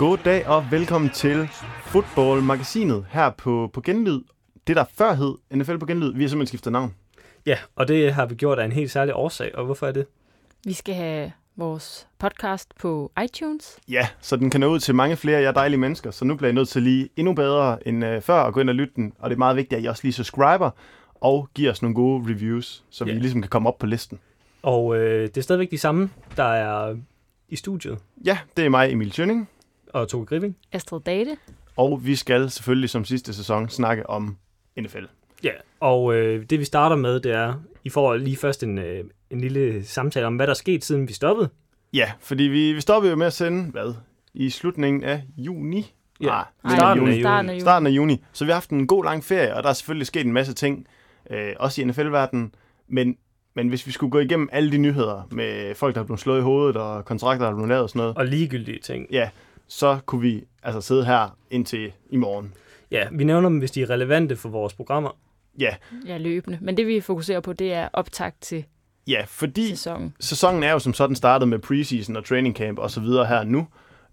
[0.00, 1.48] God dag og velkommen til
[1.82, 4.20] Football-magasinet her på, på Genlyd.
[4.66, 6.94] Det der før hed NFL på Genlyd, vi har simpelthen skiftet navn.
[7.46, 10.06] Ja, og det har vi gjort af en helt særlig årsag, og hvorfor er det?
[10.64, 13.78] Vi skal have vores podcast på iTunes.
[13.88, 16.34] Ja, så den kan nå ud til mange flere af jer dejlige mennesker, så nu
[16.36, 18.92] bliver jeg nødt til lige endnu bedre end øh, før at gå ind og lytte
[18.96, 19.12] den.
[19.18, 20.70] Og det er meget vigtigt, at I også lige subscriber
[21.14, 23.12] og giver os nogle gode reviews, så Ja.
[23.12, 24.18] vi ligesom kan komme op på listen.
[24.62, 26.96] Og øh, det er stadigvæk de samme, der er
[27.48, 29.48] i studiet, Ja, det er mig, Emil Tjønning,
[29.94, 30.56] og Toge Griving.
[30.72, 31.36] Astrid Date.
[31.76, 34.36] og vi skal selvfølgelig som sidste sæson snakke om
[34.80, 35.04] NFL.
[35.44, 37.54] Ja, og øh, det vi starter med, det er,
[37.84, 41.08] I får lige først en, øh, en lille samtale om, hvad der er sket, siden
[41.08, 41.48] vi stoppede.
[41.92, 43.94] Ja, fordi vi, vi stoppede jo med at sende, hvad,
[44.34, 45.94] i slutningen af juni?
[46.20, 47.10] Ja, Nej, Nej, starten juni.
[47.12, 47.22] af juni.
[47.22, 47.60] starten af juni.
[47.60, 48.24] starten af juni.
[48.32, 50.54] Så vi har haft en god lang ferie, og der er selvfølgelig sket en masse
[50.54, 50.86] ting,
[51.30, 52.54] øh, også i NFL-verdenen.
[52.88, 53.16] Men,
[53.54, 56.38] men hvis vi skulle gå igennem alle de nyheder med folk, der er blevet slået
[56.38, 59.06] i hovedet, og kontrakter, der er blevet lavet og sådan noget, Og ligegyldige ting.
[59.10, 59.30] ja,
[59.72, 62.52] så kunne vi altså sidde her indtil i morgen.
[62.90, 65.16] Ja, vi nævner dem, hvis de er relevante for vores programmer.
[65.58, 65.74] Ja,
[66.06, 66.58] Ja, løbende.
[66.60, 68.64] Men det vi fokuserer på, det er optakt til
[69.06, 70.14] ja, fordi sæsonen.
[70.20, 73.44] sæsonen er jo som sådan startet med preseason og training camp og så videre her
[73.44, 73.66] nu.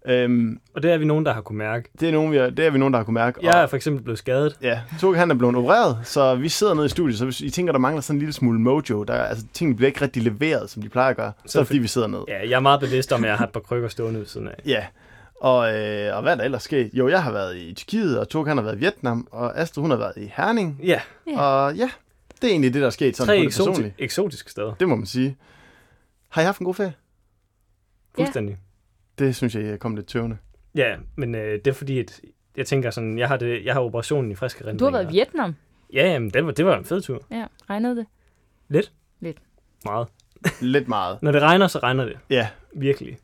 [0.06, 1.88] Øhm, Og det er vi nogen, der har kunne mærke.
[2.00, 3.38] det, er nogen, vi er, det er vi nogen, der har kunne mærke.
[3.42, 4.56] Jeg er for eksempel blevet skadet.
[4.62, 7.50] ja, Toge han er blevet opereret, så vi sidder nede i studiet, så hvis I
[7.50, 10.70] tænker, der mangler sådan en lille smule mojo, der, altså, tingene bliver ikke rigtig leveret,
[10.70, 12.20] som de plejer at gøre, så er det fordi, vi sidder ned.
[12.28, 14.48] Ja, jeg er meget bevidst om, at jeg har et par krykker stående ved siden
[14.48, 14.54] af.
[14.66, 14.86] Ja,
[15.40, 16.90] og, øh, og hvad er der ellers sket?
[16.94, 19.82] Jo, jeg har været i Tyrkiet, og Toge han har været i Vietnam, og Astrid
[19.82, 20.80] hun har været i Herning.
[20.82, 21.40] Ja, Ja.
[21.40, 21.90] Og ja,
[22.42, 23.94] det er egentlig det, der er sket sådan tre på det eksoti- personlige.
[23.98, 24.74] eksotiske steder.
[24.74, 25.36] Det må man sige.
[26.28, 26.94] Har I haft en god ferie?
[28.14, 28.58] Fuldstændig.
[29.18, 30.36] Det synes jeg, jeg kom lidt tøvende.
[30.74, 32.20] Ja, men øh, det er fordi, at
[32.56, 34.98] jeg tænker sådan, jeg har, det, jeg har operationen i friske Du har rendringer.
[34.98, 35.54] været i Vietnam.
[35.92, 37.22] Ja, jamen, det var, det var en fed tur.
[37.30, 38.06] Ja, regnede det?
[38.68, 38.92] Lidt.
[39.20, 39.36] Lidt.
[39.84, 40.08] Meget.
[40.60, 41.18] Lidt meget.
[41.22, 42.18] Når det regner, så regner det.
[42.30, 43.18] Ja, Virkelig.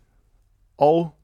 [0.79, 1.15] og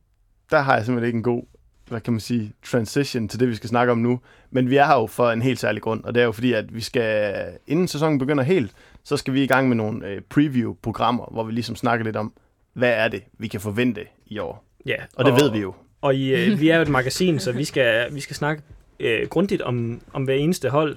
[0.50, 1.42] der har jeg simpelthen ikke en god,
[1.88, 4.20] hvad kan man sige, transition til det, vi skal snakke om nu.
[4.50, 6.52] Men vi er her jo for en helt særlig grund, og det er jo fordi,
[6.52, 7.34] at vi skal,
[7.66, 8.72] inden sæsonen begynder helt,
[9.04, 12.32] så skal vi i gang med nogle øh, preview-programmer, hvor vi ligesom snakker lidt om,
[12.72, 14.64] hvad er det, vi kan forvente i år.
[14.86, 14.96] Ja.
[15.16, 15.74] Og det ved vi jo.
[16.00, 18.62] Og I, øh, vi er jo et magasin, så vi skal, vi skal snakke
[19.00, 20.96] øh, grundigt om, om hver eneste hold.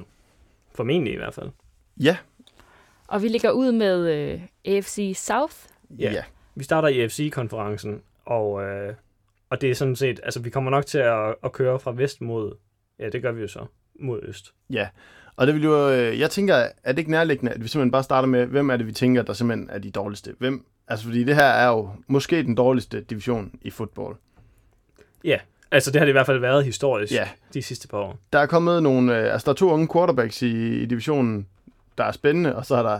[0.76, 1.50] Formentlig i hvert fald.
[1.98, 2.18] Ja,
[3.08, 5.56] Og vi ligger ud med øh, AFC South.
[6.00, 6.12] Ja.
[6.12, 6.24] ja.
[6.56, 8.94] Vi starter i FC-konferencen, og, øh,
[9.54, 12.22] og det er sådan set, altså vi kommer nok til at, at køre fra vest
[12.22, 12.54] mod,
[13.00, 13.66] ja det gør vi jo så,
[14.00, 14.54] mod øst.
[14.70, 14.88] Ja,
[15.36, 18.04] og det vil jo, øh, jeg tænker, er det ikke nærliggende, at vi simpelthen bare
[18.04, 20.36] starter med, hvem er det, vi tænker, der simpelthen er de dårligste?
[20.40, 20.66] Hvem?
[20.88, 24.16] Altså, fordi det her er jo måske den dårligste division i fodbold.
[25.24, 25.38] Ja,
[25.72, 28.20] altså det har det i hvert fald været historisk Ja, de sidste par år.
[28.34, 31.48] der er kommet nogle, øh, altså der er to unge quarterbacks i, i divisionen,
[31.98, 33.00] der er spændende, og så er der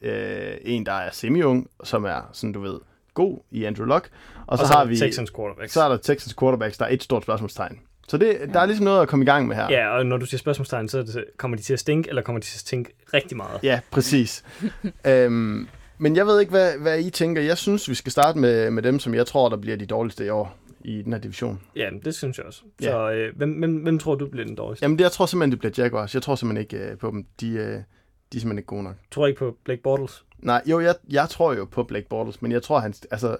[0.00, 2.78] øh, en, der er semi-ung, som er, sådan du ved,
[3.18, 4.08] god i Andrew Luck.
[4.36, 5.72] Og, Og så, så har vi, Texans quarterbacks.
[5.72, 7.78] så er der Texans quarterbacks, der er et stort spørgsmålstegn.
[8.08, 9.66] Så det, der er ligesom noget at komme i gang med her.
[9.70, 12.40] Ja, og når du siger spørgsmålstegn, så det, kommer de til at stinke, eller kommer
[12.40, 13.60] de til at stinke rigtig meget?
[13.62, 14.44] Ja, præcis.
[15.06, 15.68] øhm,
[15.98, 17.42] men jeg ved ikke, hvad, hvad I tænker.
[17.42, 20.26] Jeg synes, vi skal starte med, med dem, som jeg tror, der bliver de dårligste
[20.26, 21.60] i år i den her division.
[21.76, 22.62] Ja, det synes jeg også.
[22.82, 22.90] Ja.
[22.90, 24.84] Så øh, hvem, hvem, hvem tror du bliver den dårligste?
[24.84, 26.14] Jamen, det, jeg tror simpelthen, det bliver Jaguars.
[26.14, 27.26] Jeg tror simpelthen ikke øh, på dem.
[27.40, 27.80] De, øh,
[28.32, 28.96] de er simpelthen ikke gode nok.
[29.10, 30.24] Tror ikke på Blake Bortles?
[30.38, 32.94] Nej, jo, jeg, jeg tror jo på Blake Bortles, men jeg tror, han...
[33.10, 33.36] Altså, det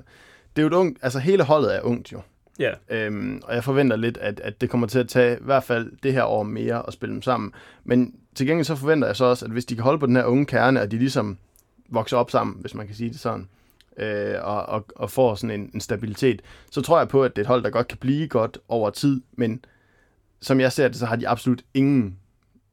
[0.56, 0.98] er jo et ungt...
[1.02, 2.20] Altså, hele holdet er ungt jo.
[2.58, 5.64] Ja, Øhm, og jeg forventer lidt, at, at det kommer til at tage i hvert
[5.64, 7.52] fald det her år mere at spille dem sammen.
[7.84, 10.16] Men til gengæld så forventer jeg så også, at hvis de kan holde på den
[10.16, 11.38] her unge kerne, at de ligesom
[11.88, 13.48] vokser op sammen, hvis man kan sige det sådan,
[13.96, 17.42] øh, og, og, og får sådan en, en stabilitet, så tror jeg på, at det
[17.42, 19.64] er et hold, der godt kan blive godt over tid, men
[20.40, 22.18] som jeg ser det, så har de absolut ingen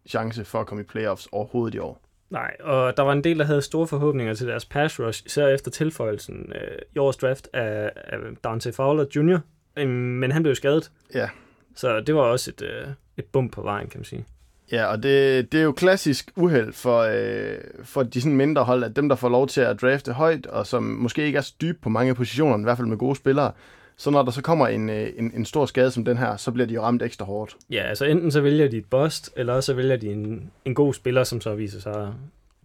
[0.07, 2.01] chance for at komme i playoffs overhovedet i år.
[2.29, 2.55] Nej.
[2.59, 5.71] Og der var en del, der havde store forhåbninger til deres pass rush, især efter
[5.71, 9.39] tilføjelsen øh, i årets draft af, af Dante Fowler Jr.,
[9.77, 10.91] Øhm, men han blev skadet.
[11.13, 11.29] Ja.
[11.75, 12.87] Så det var også et, øh,
[13.17, 14.25] et bump på vejen, kan man sige.
[14.71, 18.83] Ja, og det, det er jo klassisk uheld for, øh, for de sådan mindre hold,
[18.83, 21.53] at dem, der får lov til at drafte højt, og som måske ikke er så
[21.61, 23.51] dybe på mange positioner, i hvert fald med gode spillere,
[23.97, 26.51] så når der så kommer en, øh, en, en stor skade som den her, så
[26.51, 27.57] bliver de jo ramt ekstra hårdt.
[27.69, 30.93] Ja, altså enten så vælger de et bust, eller så vælger de en, en god
[30.93, 32.13] spiller, som så viser sig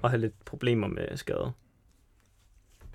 [0.05, 1.51] at have lidt problemer med skader.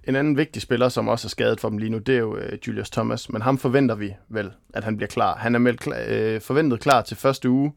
[0.04, 2.38] En anden vigtig spiller, som også er skadet for dem lige nu, det er jo
[2.38, 5.36] øh, Julius Thomas, men ham forventer vi vel, at han bliver klar.
[5.36, 7.74] Han er meldt klar, øh, forventet klar til første uge,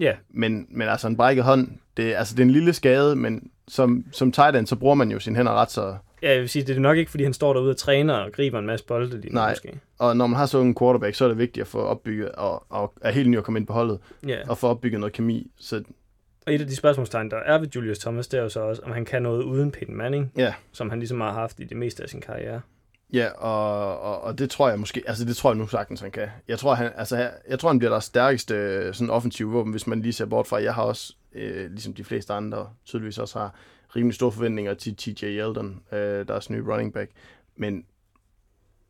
[0.00, 3.50] Ja, men, men altså en brækket hånd, det, altså, det er en lille skade, men
[3.68, 6.48] som, som tight end, så bruger man jo sine hænder ret så ja jeg vil
[6.48, 8.86] sige, det er nok ikke, fordi han står derude og træner og griber en masse
[8.86, 9.50] bolde lige Nej.
[9.50, 9.80] måske.
[9.98, 12.66] Og når man har så en quarterback, så er det vigtigt at få opbygget, og,
[12.68, 14.38] og er helt ny at komme ind på holdet, Ja.
[14.48, 15.50] og få opbygget noget kemi.
[15.60, 15.82] Så
[16.46, 18.82] Og et af de spørgsmålstegn, der er ved Julius Thomas, det er jo så også,
[18.84, 21.76] om han kan noget uden Peyton Manning, ja, som han ligesom har haft i det
[21.76, 22.60] meste af sin karriere.
[23.12, 26.10] Ja, og, og, og det tror jeg måske, altså det tror jeg nu sagtens, han
[26.10, 26.28] kan.
[26.48, 29.86] Jeg tror, han, altså, jeg, tror, han bliver deres stærkeste øh, sådan offensiv våben, hvis
[29.86, 33.38] man lige ser bort fra, jeg har også, øh, ligesom de fleste andre, tydeligvis også
[33.38, 33.54] har
[33.96, 37.10] rimelig store forventninger til TJ Yeldon, øh, deres nye running back.
[37.56, 37.84] Men,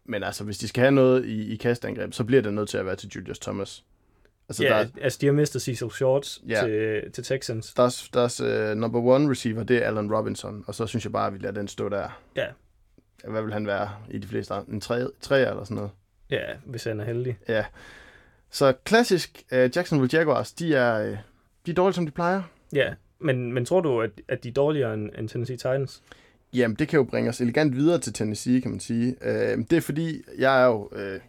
[0.05, 2.79] men altså, hvis de skal have noget i, i kastangreb, så bliver det nødt til
[2.79, 3.85] at være til Julius Thomas.
[4.49, 6.61] Altså, ja, der, altså de har mistet Cecil Shorts Ja.
[6.65, 7.75] til, til Texans.
[7.75, 11.27] deres, deres uh, number one receiver, det er Allen Robinson, og så synes jeg bare,
[11.27, 12.21] at vi lader den stå der.
[12.37, 12.47] Ja.
[13.29, 14.73] Hvad vil han være i de fleste andre?
[14.73, 15.91] En tre, tre eller sådan noget?
[16.31, 17.39] Ja, hvis han er heldig.
[17.49, 17.65] Ja.
[18.51, 21.17] Så klassisk uh, Jacksonville Jaguars, de er, uh,
[21.67, 22.43] de er dårlige, som de plejer.
[22.73, 26.03] Ja, men, men tror du, at, at de er dårligere end, end Tennessee Titans?
[26.55, 29.17] Jamen, det kan jo bringe os elegant videre til Tennessee, kan man sige.
[29.21, 31.21] Uh, det er fordi, jeg er jo uh,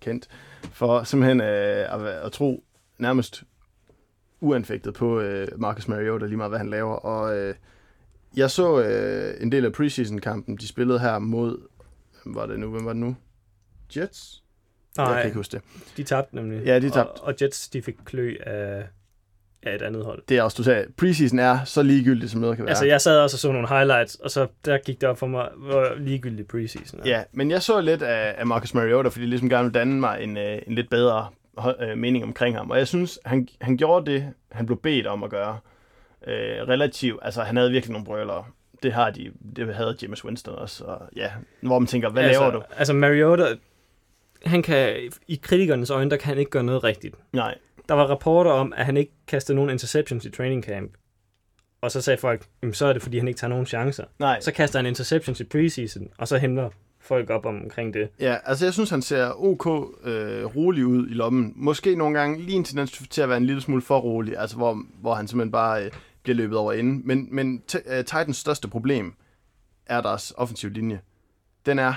[0.00, 0.28] kendt
[0.72, 2.64] for simpelthen uh, at, at tro
[2.98, 3.44] nærmest
[4.40, 6.94] uanfægtet på uh, Marcus Mariota, lige meget hvad han laver.
[6.94, 7.54] Og uh,
[8.36, 11.68] jeg så uh, en del af preseason-kampen, de spillede her mod,
[12.22, 12.70] hvem var det nu?
[12.70, 13.16] Hvem var det nu?
[13.96, 14.42] Jets?
[14.96, 15.62] jeg kan ikke huske det.
[15.96, 16.64] de tabte nemlig.
[16.64, 17.20] Ja, de tabte.
[17.20, 18.88] Og, og Jets, de fik klø af,
[19.62, 20.22] af et andet hold.
[20.28, 22.70] Det er også, du sagde, preseason er så ligegyldigt, som noget kan være.
[22.70, 25.26] Altså, jeg sad også og så nogle highlights, og så der gik det op for
[25.26, 27.08] mig, hvor ligegyldigt preseason er.
[27.08, 30.00] Ja, men jeg så lidt af, af Marcus Mariota, fordi jeg ligesom gerne ville danne
[30.00, 31.28] mig en, øh, en lidt bedre
[31.80, 32.70] øh, mening omkring ham.
[32.70, 35.58] Og jeg synes, han, han gjorde det, han blev bedt om at gøre.
[36.26, 38.44] Øh, relativt, altså han havde virkelig nogle brølere.
[38.82, 40.84] Det har de, det havde James Winston også.
[40.84, 41.30] Og ja,
[41.60, 42.62] hvor man tænker, hvad altså, laver du?
[42.76, 43.44] Altså, Mariota,
[44.44, 44.96] han kan,
[45.28, 47.14] i kritikernes øjne, der kan han ikke gøre noget rigtigt.
[47.32, 47.54] Nej,
[47.88, 50.92] Der var rapporter om, at han ikke kastede nogen interceptions i training camp.
[51.80, 54.04] Og så sagde folk, "Jamen, så er det, fordi han ikke tager nogen chancer.
[54.18, 54.40] nej.
[54.40, 56.70] Så kaster han interceptions i preseason, og så henter
[57.00, 58.08] folk op omkring det.
[58.20, 59.66] Ja, altså jeg synes, han ser ok
[60.04, 61.52] øh, rolig ud i lommen.
[61.56, 64.56] Måske nogle gange lige en tendens til at være en lille smule for rolig, altså
[64.56, 65.90] hvor, hvor han simpelthen bare øh,
[66.22, 67.02] bliver løbet over inden.
[67.04, 69.14] Men, men t- øh, Titans største problem
[69.86, 71.00] er deres offensiv linje.
[71.66, 71.94] Den er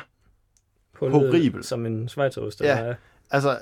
[1.00, 1.64] Hullet Horribel.
[1.64, 2.62] Som en schweizerost.
[2.62, 2.82] Ja.
[2.84, 2.96] hvad?
[3.32, 3.58] Altså,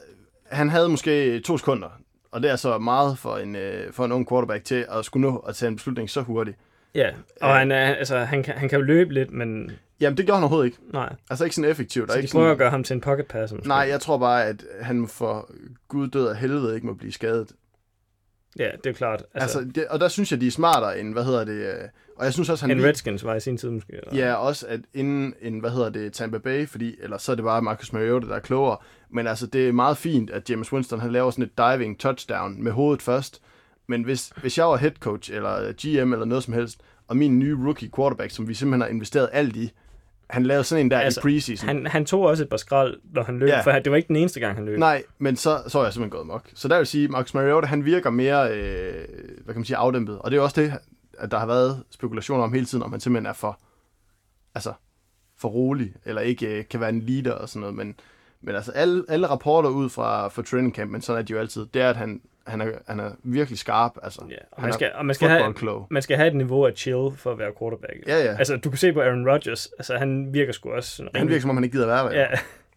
[0.46, 1.90] han havde måske to sekunder,
[2.34, 5.28] og det er så meget for en, øh, for en ung quarterback til at skulle
[5.32, 6.58] nå at tage en beslutning så hurtigt.
[6.96, 7.10] ja.
[7.42, 7.54] Og Ja.
[7.54, 10.44] han, er, altså, han, kan, han kan jo løbe lidt, men Jamen, det gjorde han
[10.44, 10.78] overhovedet ikke.
[10.94, 11.16] nej.
[11.30, 12.12] Altså ikke sådan effektivt.
[12.12, 12.52] Så de ikke prøver sådan...
[12.52, 13.56] at gøre ham til en pocket passer.
[13.58, 13.68] Måske.
[13.68, 15.50] Nej, jeg tror bare, at han for
[15.88, 17.52] Gud død af helvede ikke må blive skadet.
[18.60, 19.24] Ja, det er klart.
[19.34, 21.90] Altså, Altså, det, og der synes jeg, de er smartere end, hvad hedder det, øh,
[22.18, 22.78] og jeg synes også, han...
[22.78, 23.94] en Redskins var i sin tid måske.
[23.94, 24.26] Eller?
[24.26, 27.46] Ja, også at inden en, hvad hedder det, Tampa Bay, fordi, eller så er det
[27.46, 28.78] bare Marcus Mariota, der er klogere.
[29.10, 32.64] Men altså, det er meget fint, at James Winston, han laver sådan et diving touchdown
[32.64, 33.42] med hovedet først.
[33.88, 37.40] Men hvis, hvis jeg var head coach, eller GM, eller noget som helst, og min
[37.40, 39.72] nye rookie quarterback, som vi simpelthen har investeret alt i,
[40.34, 41.68] han lavede sådan en der Altså, i preseason.
[41.68, 43.62] Han, han tog også et par skrald, når han løb, Ja.
[43.62, 44.80] for det var ikke den eneste gang, han løb.
[44.80, 46.50] Nej, men så, så er jeg simpelthen gået mok.
[46.54, 48.94] Så der vil sige, Marcus Mariota, han virker mere, øh,
[49.44, 50.20] hvad kan man sige, afdæmpet.
[50.20, 50.74] Og det er også det,
[51.20, 53.60] at der har været spekulationer om hele tiden, om han simpelthen er for,
[54.56, 54.74] altså,
[55.38, 57.76] for rolig, eller ikke øh, kan være en leader og sådan noget.
[57.76, 57.96] Men,
[58.42, 61.40] men altså, alle, alle rapporter ud fra, fra training camp, men sådan er de jo
[61.40, 63.92] altid, det er, at han, han, er, han er virkelig skarp.
[64.04, 66.66] Altså, Ja, og han man skal, og man skal, have, man skal have et niveau
[66.66, 67.94] af chill for at være quarterback.
[68.08, 68.36] Ja, ja.
[68.38, 71.42] Altså, du kan se på Aaron Rodgers, altså han virker sgu også sådan Han virker,
[71.42, 72.20] som om han ikke gider være der.
[72.20, 72.28] Ja,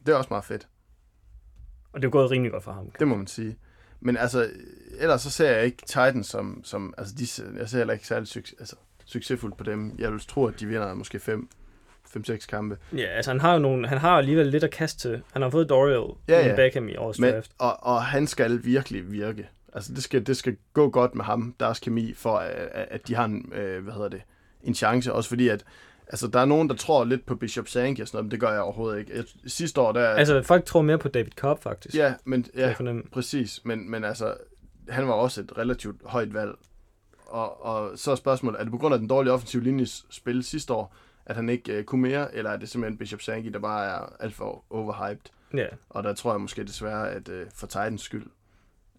[0.07, 0.69] Det er også meget fedt.
[1.93, 2.91] og det er gået rimelig godt for ham.
[2.99, 3.57] Det må man sige.
[4.01, 4.51] Men altså,
[4.99, 8.29] ellers så ser jeg ikke Titans som, som altså de, jeg ser heller ikke særlig
[8.29, 9.95] succes, altså, succesfuldt på dem.
[9.99, 11.49] Jeg vil tro, at de vinder måske 5
[12.17, 12.79] 5-6 kampe.
[12.97, 15.23] Ja, altså han har jo nogle, han har alligevel lidt at kaste til.
[15.33, 16.55] Han har fået Dorial ja, ja.
[16.57, 17.51] Beckham i årets Men, draft.
[17.59, 19.49] og, og han skal virkelig virke.
[19.77, 23.15] Altså det skal, det skal gå godt med ham, deres kemi, for at, at de
[23.15, 24.23] har en, øh, hvad hedder det,
[24.63, 25.13] en chance.
[25.13, 25.65] Også fordi, at
[26.09, 28.41] altså, der er nogen, der tror lidt på Bishop Sankey og sådan noget, men det
[28.41, 29.17] gør jeg overhovedet ikke.
[29.17, 30.09] Jeg, sidste år, der...
[30.09, 31.95] Altså, folk tror mere på David Cobb, faktisk.
[31.95, 32.75] ja, men, ja.
[33.13, 34.35] Præcis, men, men altså,
[34.89, 36.53] han var også et relativt højt valg.
[37.27, 40.45] Og, og så er spørgsmålet, er det på grund af den dårlige offensive linjes spil
[40.45, 40.95] sidste år,
[41.27, 44.17] at han ikke uh, kunne mere, eller er det simpelthen Bishop Sankey, der bare er
[44.21, 45.31] alt for overhyped?
[45.55, 45.67] Ja.
[45.89, 48.27] Og der tror jeg måske desværre, at uh, for Titans skyld,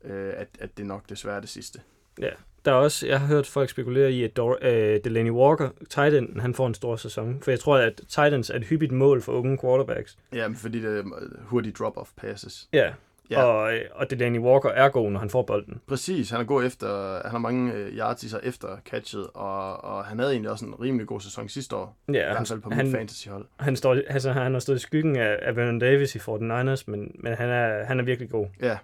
[0.04, 1.80] uh, at, at det er nok desværre det sidste.
[2.22, 2.30] ja.
[2.66, 6.38] Der er også, jeg har hørt folk spekulere i, at Dor- øh, Delaney Walker, Titan,
[6.40, 7.40] han får en stor sæson.
[7.42, 10.18] For jeg tror, at Titans er et hyppigt mål for unge quarterbacks.
[10.34, 11.04] Ja, men fordi det er
[11.42, 12.68] hurtige drop-off passes.
[12.74, 12.94] Ja.
[13.30, 13.44] Ja.
[13.44, 15.82] Og, øh, og Delaney Walker er god, når han får bolden.
[15.88, 19.84] Præcis, han er god efter, han har mange uh, yards i sig efter catchet, og,
[19.84, 21.98] og han havde egentlig også en rimelig god sæson sidste år.
[22.08, 23.46] I Ja, hvert han, fald på mit han, fantasyhold.
[23.60, 27.12] han, står, altså, han har stået i skyggen af, af Vernon Davis i 49ers, men,
[27.20, 28.48] men han, er, han er virkelig god.
[28.62, 28.78] Ja.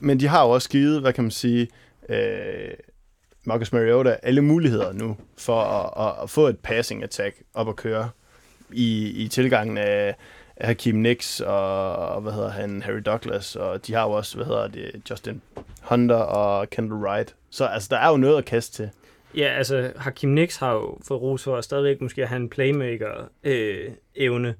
[0.00, 1.68] Men de har jo også givet, hvad kan man sige,
[2.08, 2.70] øh,
[3.44, 7.76] Marcus Mariota alle muligheder nu for at, at, at få et passing attack op at
[7.76, 8.10] køre
[8.72, 10.16] i, i tilgangen af,
[10.56, 11.06] af Hakeem
[11.46, 15.10] og, og, hvad hedder han, Harry Douglas, og de har jo også, hvad hedder det,
[15.10, 15.42] Justin
[15.82, 17.34] Hunter og Kendall Wright.
[17.50, 18.90] Så altså, der er jo noget at kaste til.
[19.36, 24.48] Ja, altså Hakim Nix har jo fået ros for at stadigvæk måske have en playmaker-evne,
[24.48, 24.54] øh,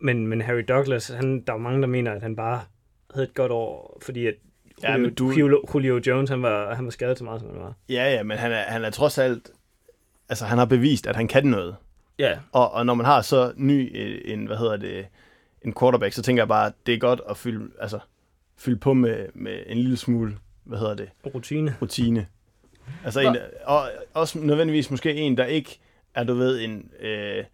[0.00, 2.60] men, men Harry Douglas, han, der er jo mange, der mener, at han bare
[3.14, 4.34] havde et godt år, fordi at
[4.82, 7.50] Ja, Julio, men du- Julio, Julio Jones, han var, han var skadet så meget, som
[7.50, 7.74] han var.
[7.88, 9.50] Ja, ja, men han er, han er trods alt...
[10.28, 11.76] Altså, han har bevist, at han kan noget.
[12.18, 15.06] Ja, Og, og når man har så ny øh, en, hvad hedder det,
[15.62, 17.98] en quarterback, så tænker jeg bare, at det er godt at fylde, altså,
[18.56, 21.76] fylde på med, med en lille smule, hvad hedder det, rutine.
[21.82, 22.26] rutine.
[23.04, 25.78] Altså en, og også nødvendigvis måske en, der ikke
[26.14, 27.44] er, du ved, en, øh,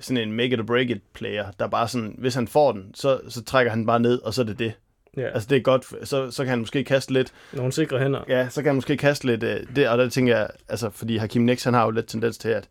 [0.00, 2.94] sådan en make it or break it player, der bare sådan, hvis han får den,
[2.94, 4.72] så, så trækker han bare ned, og så er det det.
[5.16, 8.24] Ja, Altså det er godt, så, så kan han måske kaste lidt, nogle sikre hænder.
[8.28, 11.16] ja, så kan han måske kaste lidt, øh, det, og der tænker jeg, altså fordi
[11.16, 12.68] Hakim Nix, han har jo lidt tendens til, at,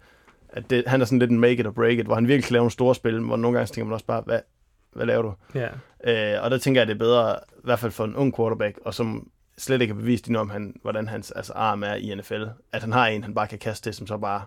[0.49, 2.43] at det, han er sådan lidt en make it or break it, hvor han virkelig
[2.45, 4.39] kan lave nogle store spil, hvor nogle gange tænker man også bare, hvad,
[4.93, 5.33] hvad laver du?
[5.55, 5.67] Ja.
[6.35, 8.79] Øh, og der tænker jeg, det er bedre, i hvert fald for en ung quarterback,
[8.85, 12.15] og som slet ikke har bevist endnu, om han, hvordan hans altså, arm er i
[12.15, 12.43] NFL,
[12.73, 14.41] at han har en, han bare kan kaste til, som så bare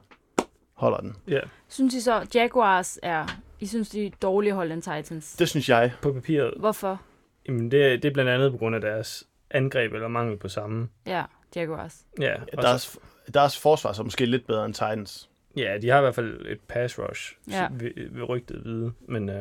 [0.75, 1.17] holder den.
[1.29, 3.27] ja, Synes I så, Jaguars er...
[3.61, 5.33] I synes, de er dårlige hold end Titans?
[5.37, 5.93] Det synes jeg.
[6.03, 6.55] på papiret.
[6.59, 7.01] Hvorfor?
[7.49, 10.89] Jamen, det, det er blandt andet på grund af deres angreb eller mangel på samme.
[11.07, 11.23] Ja,
[11.57, 12.01] Jaguars.
[12.21, 12.99] Ja, og Deres, så,
[13.35, 15.31] deres forsvar er måske lidt bedre end Titans.
[15.57, 17.69] ja, de har i hvert fald et pass rush, Ja.
[17.71, 18.93] ved, ved rygtet vide.
[19.09, 19.35] Men uh,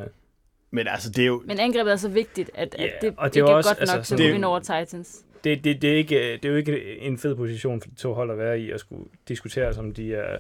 [0.72, 1.44] Men altså, det er jo...
[1.46, 3.80] Men angrebet er så vigtigt, at, at det og det er ikke er også- godt
[3.80, 5.26] nok altså, til at det vinde over Titans.
[5.44, 8.14] det, det, det, er ikke, det er jo ikke en fed position for de to
[8.14, 10.38] hold at være i at skulle diskutere, som de er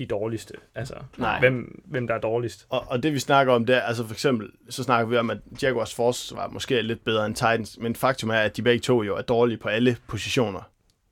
[0.00, 0.54] de dårligste.
[0.74, 1.40] Altså, Nej.
[1.40, 2.66] hvem, hvem der er dårligst.
[2.68, 5.38] Og, og det vi snakker om der, altså for eksempel, så snakker vi om, at
[5.62, 9.02] Jaguars forsvar måske er lidt bedre end Titans, men faktum er, at de begge to
[9.02, 10.60] jo er dårlige på alle positioner.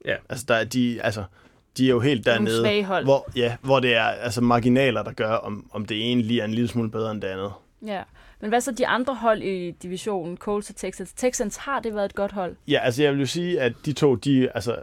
[0.04, 0.16] Ja.
[0.28, 1.25] Altså, der, er de, altså,
[1.76, 5.71] de er jo helt dernede, hvor, ja, hvor det er altså marginaler, der gør, om,
[5.73, 7.52] om det ene lige er en lille smule bedre end det andet.
[7.87, 8.02] Ja.
[8.40, 11.12] Men hvad så de andre hold i divisionen, Colts og Texans?
[11.12, 12.57] Texans har det været et godt hold.
[12.68, 14.76] Ja, altså jeg vil jo sige, at de to, de er altså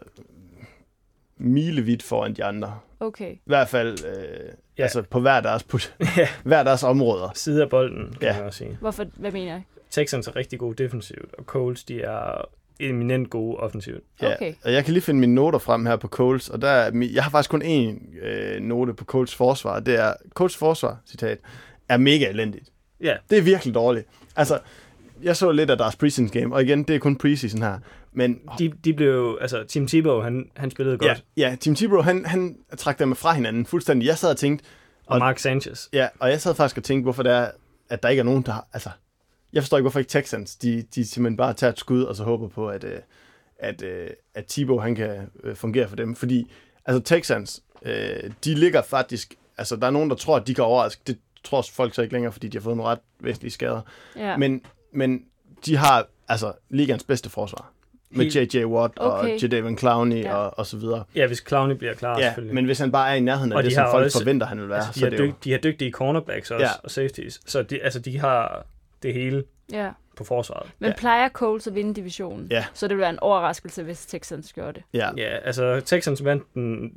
[1.38, 2.80] milevidt foran de andre.
[3.00, 3.32] Okay.
[3.34, 4.84] I hvert fald øh, Ja.
[4.84, 6.28] altså på hver deres, pos- Ja.
[6.44, 7.30] hver deres områder.
[7.36, 8.38] Side af bolden, kan Ja.
[8.38, 8.78] man også sige.
[8.82, 9.06] Hvorfor?
[9.16, 9.62] Hvad mener jeg?
[9.90, 12.42] Texans er rigtig gode defensivt, og Colts, de er
[12.80, 14.04] eminent gode offensivt.
[14.22, 14.54] Ja, Okay.
[14.64, 17.24] og jeg kan lige finde mine noter frem her på Coles, og der er, jeg
[17.24, 19.80] har faktisk kun én øh, note på Coles forsvar.
[19.80, 21.38] Det er, Coles forsvar, citat,
[21.90, 22.70] er mega elendigt.
[23.02, 24.08] Ja, Det er virkelig dårligt.
[24.36, 24.60] Altså,
[25.24, 27.80] jeg så lidt af deres preseason game, og igen, det er kun preseason her.
[28.16, 31.76] Men de, de blev jo- altså Tim Tebow, han, han spillede ja, godt, ja, Tim
[31.76, 34.08] Tebow, han, han trak dem fra hinanden fuldstændig.
[34.08, 34.66] Jeg sad og tænkte,
[35.06, 35.90] og Mark Sanchez.
[35.94, 37.52] ja, og jeg sad faktisk og tænkte, hvorfor det er,
[37.90, 38.90] at der ikke er nogen, der har, altså,
[39.54, 42.24] jeg forstår ikke, hvorfor ikke Texans, de, de simpelthen bare tager et skud, og så
[42.24, 43.00] håber på, at, øh,
[43.60, 46.16] at, øh, at Tebow, han kan øh, fungere for dem.
[46.16, 46.52] Fordi,
[46.86, 47.64] altså Texans,
[48.46, 51.02] de ligger faktisk, altså der er nogen, der tror, at de kan overraske.
[51.08, 53.82] Det tror folk så ikke længere, fordi de har fået nogle ret væsentlige skader.
[54.16, 54.38] Ja.
[54.38, 54.62] Men,
[54.94, 55.22] men
[55.66, 57.72] de har altså ligands bedste forsvar.
[58.16, 58.66] Med J.J.
[58.66, 59.42] Watt og Okay.
[59.44, 60.36] Jadavion Clowney Ja.
[60.36, 61.04] og, og så videre.
[61.16, 62.56] Ja, hvis Clowney bliver klar, Ja, selvfølgelig.
[62.56, 64.48] men hvis han bare er i nærheden af Og det, de som folk også- forventer,
[64.48, 65.26] han vil være, altså, de, så har det jo...
[65.26, 66.72] dyg, de har dygtige cornerbacks også, Ja.
[66.84, 67.40] og safeties.
[67.46, 68.66] Så de, altså, de har
[69.04, 69.90] det hele ja.
[70.18, 70.70] på forsvaret.
[70.80, 70.96] Men Ja.
[70.98, 72.48] plejer Colts at vinde divisionen?
[72.52, 72.66] Ja.
[72.74, 74.84] Så det vil være en overraskelse, hvis Texans gør det.
[74.94, 76.94] Ja, Ja, altså Texans vandt den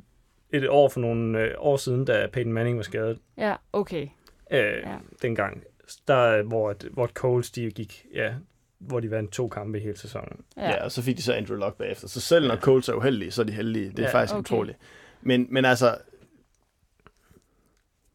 [0.53, 3.17] et år for nogle øh, år siden, da Peyton Manning var skadet.
[3.37, 4.07] Ja, okay.
[4.51, 4.95] Øh, Ja.
[5.21, 5.63] Dengang.
[6.07, 8.33] Der, hvor, at- hvor Coles, de gik, ja,
[8.79, 10.41] hvor de vandt to kampe i hele sæsonen.
[10.57, 10.61] Ja.
[10.63, 10.69] Ja.
[10.69, 12.07] ja, og så fik de så Andrew Luck bagefter.
[12.07, 13.89] Så selv når Colts er uheldige, så er de heldige.
[13.89, 14.39] Det er Ja, ja, faktisk okay.
[14.41, 14.77] utroligt.
[15.21, 15.97] Men, men altså,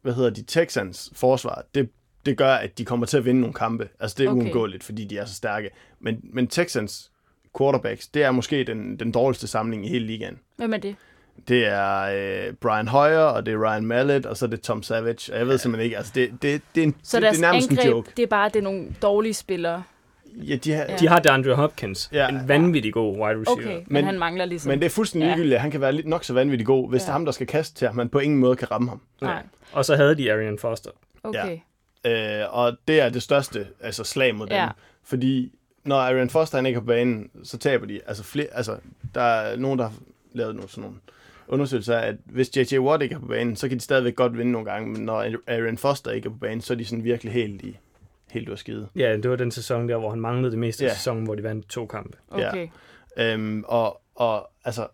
[0.02, 1.90] hvad hedder de, Texans forsvar, det,
[2.26, 3.88] det gør, at de kommer til at vinde nogle kampe.
[4.00, 4.40] Altså, det er Okay.
[4.42, 5.70] uundgåeligt, fordi de er så stærke.
[6.00, 7.10] Men, men Texans
[7.58, 10.38] quarterbacks, det er måske den, den dårligste samling i hele ligaen.
[10.56, 10.96] Hvem er det?
[11.48, 12.00] Det er
[12.48, 15.32] øh, Brian Hoyer, og det er Ryan Mallett, og så er det Tom Savage.
[15.32, 17.40] Og jeg ved simpelthen ikke, altså det, det, det, er, en, Så det, det er
[17.40, 18.10] nærmest angreb, en joke.
[18.16, 19.82] det er bare det er nogle dårlige spillere.
[20.36, 20.90] Ja, de har, Ja.
[20.92, 20.96] ja.
[20.96, 22.28] De har DeAndre Hopkins, Ja.
[22.28, 23.52] en vanvittig god wide receiver.
[23.52, 24.70] Okay, men, Men- han mangler ligesom.
[24.70, 25.34] Men det er fuldstændig Ja.
[25.34, 25.60] ligegyldigt.
[25.60, 27.02] Han kan være lidt nok så vanvittig god, hvis Ja.
[27.02, 27.06] ja.
[27.06, 29.00] det er ham, der skal kaste til ham, man på ingen måde kan ramme ham.
[29.22, 30.90] Nej, Og så havde de Arian Foster.
[31.24, 31.58] okay.
[32.06, 34.54] Øh, og det er det største altså slag mod dem.
[34.56, 34.68] Ja.
[35.04, 35.52] Fordi
[35.84, 38.00] når Aaron Foster han ikke er på banen, så taber de.
[38.06, 38.76] Altså, flere, altså
[39.14, 39.94] der er nogen, der har
[40.32, 40.96] lavet nogle, sådan nogle
[41.48, 42.78] undersøgelser af, at hvis J.J.
[42.78, 45.26] Watt ikke er på banen, så kan de stadigvæk godt vinde nogle gange, men når
[45.46, 47.78] Aaron Foster ikke er på banen, så er de sådan virkelig helt i
[48.34, 48.88] helt ud af skide.
[48.96, 50.94] Ja, det var den sæson der, hvor han manglede det meste af Ja.
[50.94, 52.18] sæsonen, hvor de vandt to kampe.
[52.30, 52.68] okay.
[53.16, 54.86] Øhm, og, og altså,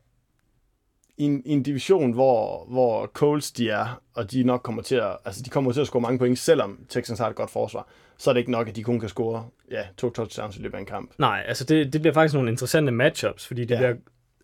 [1.17, 4.95] i en, i en division, hvor, hvor Colts de er, og de nok kommer til
[4.95, 7.89] at, altså de kommer til at score mange point, selvom Texans har et godt forsvar,
[8.19, 10.75] så er det ikke nok, at de kun kan score ja, to touchdowns i løbet
[10.75, 11.11] af en kamp.
[11.19, 13.77] Nej, altså det, det bliver faktisk nogle interessante matchups, fordi det, Ja.
[13.79, 13.95] bliver,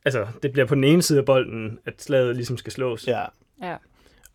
[0.04, 3.06] altså, det bliver på den ene side af bolden, at slaget ligesom skal slås.
[3.06, 3.24] Ja,
[3.62, 3.76] Ja.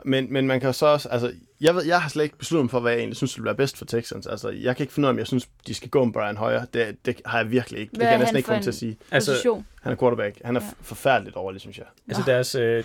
[0.06, 2.72] Men, men man kan så også, altså, jeg, ved, jeg har slet ikke besluttet mig
[2.72, 4.28] for, hvad jeg egentlig synes, det vil være bedst for Texans.
[4.28, 6.38] Altså, jeg kan ikke finde ud af, om jeg synes, de skal gå med Brian
[6.38, 6.66] Hoyer.
[6.66, 7.92] Det, det har jeg virkelig ikke.
[7.92, 8.98] Det Hvad kan er jeg næsten ikke komme til at sige.
[9.12, 9.66] Altså, Position.
[9.82, 10.38] Han er quarterback.
[10.46, 10.68] Han er Ja.
[10.82, 11.86] forfærdeligt dårlig, synes jeg.
[12.08, 12.84] altså deres øh,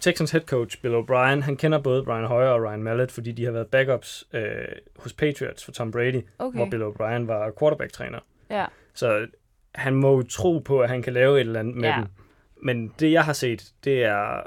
[0.00, 3.44] Texans head coach Bill O'Brien, han kender både Brian Hoyer og Ryan Mallett, fordi de
[3.44, 4.44] har været backups øh,
[4.96, 6.56] hos Patriots for Tom Brady, Okay.
[6.58, 8.18] hvor Bill O'Brien var quarterback-træner.
[8.50, 8.64] Ja.
[8.94, 9.26] Så
[9.74, 11.96] han må jo tro på, at han kan lave et eller andet med Ja.
[11.96, 12.06] dem.
[12.62, 14.40] Men det, jeg har set, det er,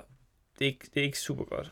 [0.59, 1.69] det er, ikke, det er ikke super godt.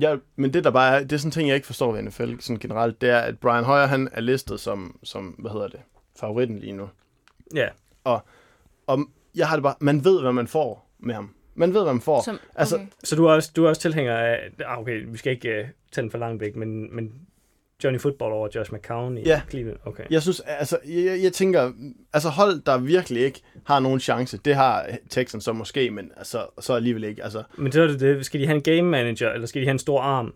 [0.00, 2.02] Ja, men det der bare er, det er sådan en ting, jeg ikke forstår ved
[2.02, 5.68] NFL sådan generelt, det er, at Brian Hoyer, han er listet som, som hvad hedder
[5.68, 5.80] det,
[6.20, 6.88] favoritten lige nu.
[7.54, 7.68] Ja,
[8.86, 9.00] Og
[9.34, 11.34] jeg har det bare, man ved, hvad man får med ham.
[11.54, 12.22] Man ved, hvad man får.
[12.22, 12.86] Som, altså- okay.
[13.04, 15.68] så du er også, du er også tilhænger af, ah, okay, vi skal ikke uh,
[15.92, 17.12] tage den for langt væk, men, men
[17.84, 19.40] Johnny Football over Josh McCown i Ja.
[19.50, 19.78] Cleveland.
[19.84, 20.04] Okay.
[20.10, 21.72] Jeg synes, altså, jeg, jeg tænker,
[22.12, 26.46] altså hold, der virkelig ikke har nogen chance, det har Texans så måske, men altså,
[26.60, 27.24] så alligevel ikke.
[27.24, 28.26] Altså, Men så er det det.
[28.26, 30.34] Skal de have en game manager, eller skal de have en stor arm?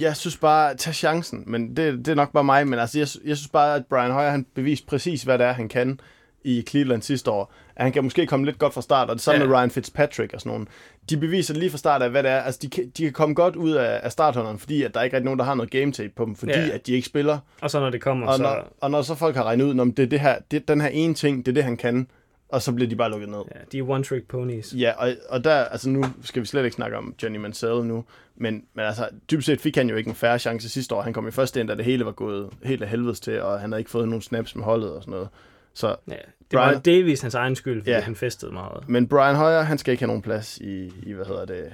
[0.00, 3.08] jeg synes bare, tag chancen, men det, det er nok bare mig, men altså, jeg,
[3.28, 6.00] jeg synes bare, at Brian Hoyer, han beviste præcis, hvad det er, han kan
[6.44, 7.54] i Cleveland sidste år.
[7.76, 9.46] At han kan måske komme lidt godt fra start, og det samme Ja.
[9.48, 10.68] med Ryan Fitzpatrick og sådan nogen.
[11.10, 12.40] De beviser lige fra start af, hvad det er.
[12.40, 15.16] Altså, de kan, de kan komme godt ud af, af starthånderen, fordi at der ikke
[15.16, 16.68] er nogen, der har noget game tape på dem, fordi Ja.
[16.68, 17.38] at de ikke spiller.
[17.60, 18.42] Og så når det kommer, Og så...
[18.42, 20.80] når, og når så folk har regnet ud, om det er det her, det, den
[20.80, 22.06] her ene ting, det er det, han kan,
[22.48, 23.38] og så bliver de bare lukket ned.
[23.54, 24.74] Ja, de er one-trick ponies.
[24.78, 28.04] Ja, og, og der, altså nu skal vi slet ikke snakke om Johnny Mansell nu,
[28.36, 31.02] men, men altså, dybest set fik han jo ikke en færre chance sidste år.
[31.02, 33.60] Han kom i første ind, da det hele var gået helt af helvedes til, og
[33.60, 35.28] han havde ikke fået nogen snaps med holdet og sådan noget.
[35.74, 36.14] Så, Ja,
[36.52, 38.00] det var Brian- delvis hans egen skyld, fordi Ja.
[38.00, 38.88] han festede meget.
[38.88, 41.72] men Brian Hoyer, han skal ikke have nogen plads i, i hvad hedder det,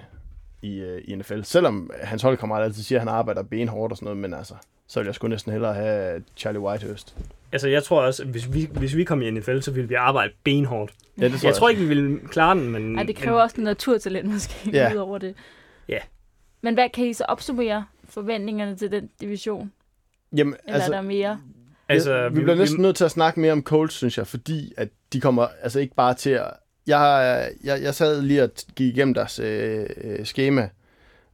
[0.62, 1.42] i, uh, i NFL.
[1.42, 4.54] Selvom hans holdkammerat altid siger, at han arbejder benhårdt og sådan noget, men altså,
[4.87, 7.16] så vil jeg sgu næsten hellere have Charlie Whitehurst.
[7.52, 9.94] Altså, jeg tror også, at hvis vi, hvis vi kom i NFL, så ville vi
[9.94, 10.92] arbejde benhårdt.
[11.20, 12.99] Ja, det tror Jeg tror ikke, vi ville klare den, men...
[12.99, 14.92] Ej, det kræver også en naturtalent måske, Ja.
[14.92, 15.35] ud over det.
[15.88, 15.99] Ja.
[16.62, 19.73] Men hvad kan I så opsummere forventningerne til den division?
[20.37, 21.40] Jamen, Eller altså, er der mere?
[21.88, 24.26] Altså, Altså, vi, vi bliver næsten nødt til at snakke mere om Colts, synes jeg,
[24.26, 26.50] fordi at de kommer altså ikke bare til at...
[26.87, 27.18] Jeg, har,
[27.64, 30.68] jeg, jeg sad lige og gik igennem deres øh, øh, schema,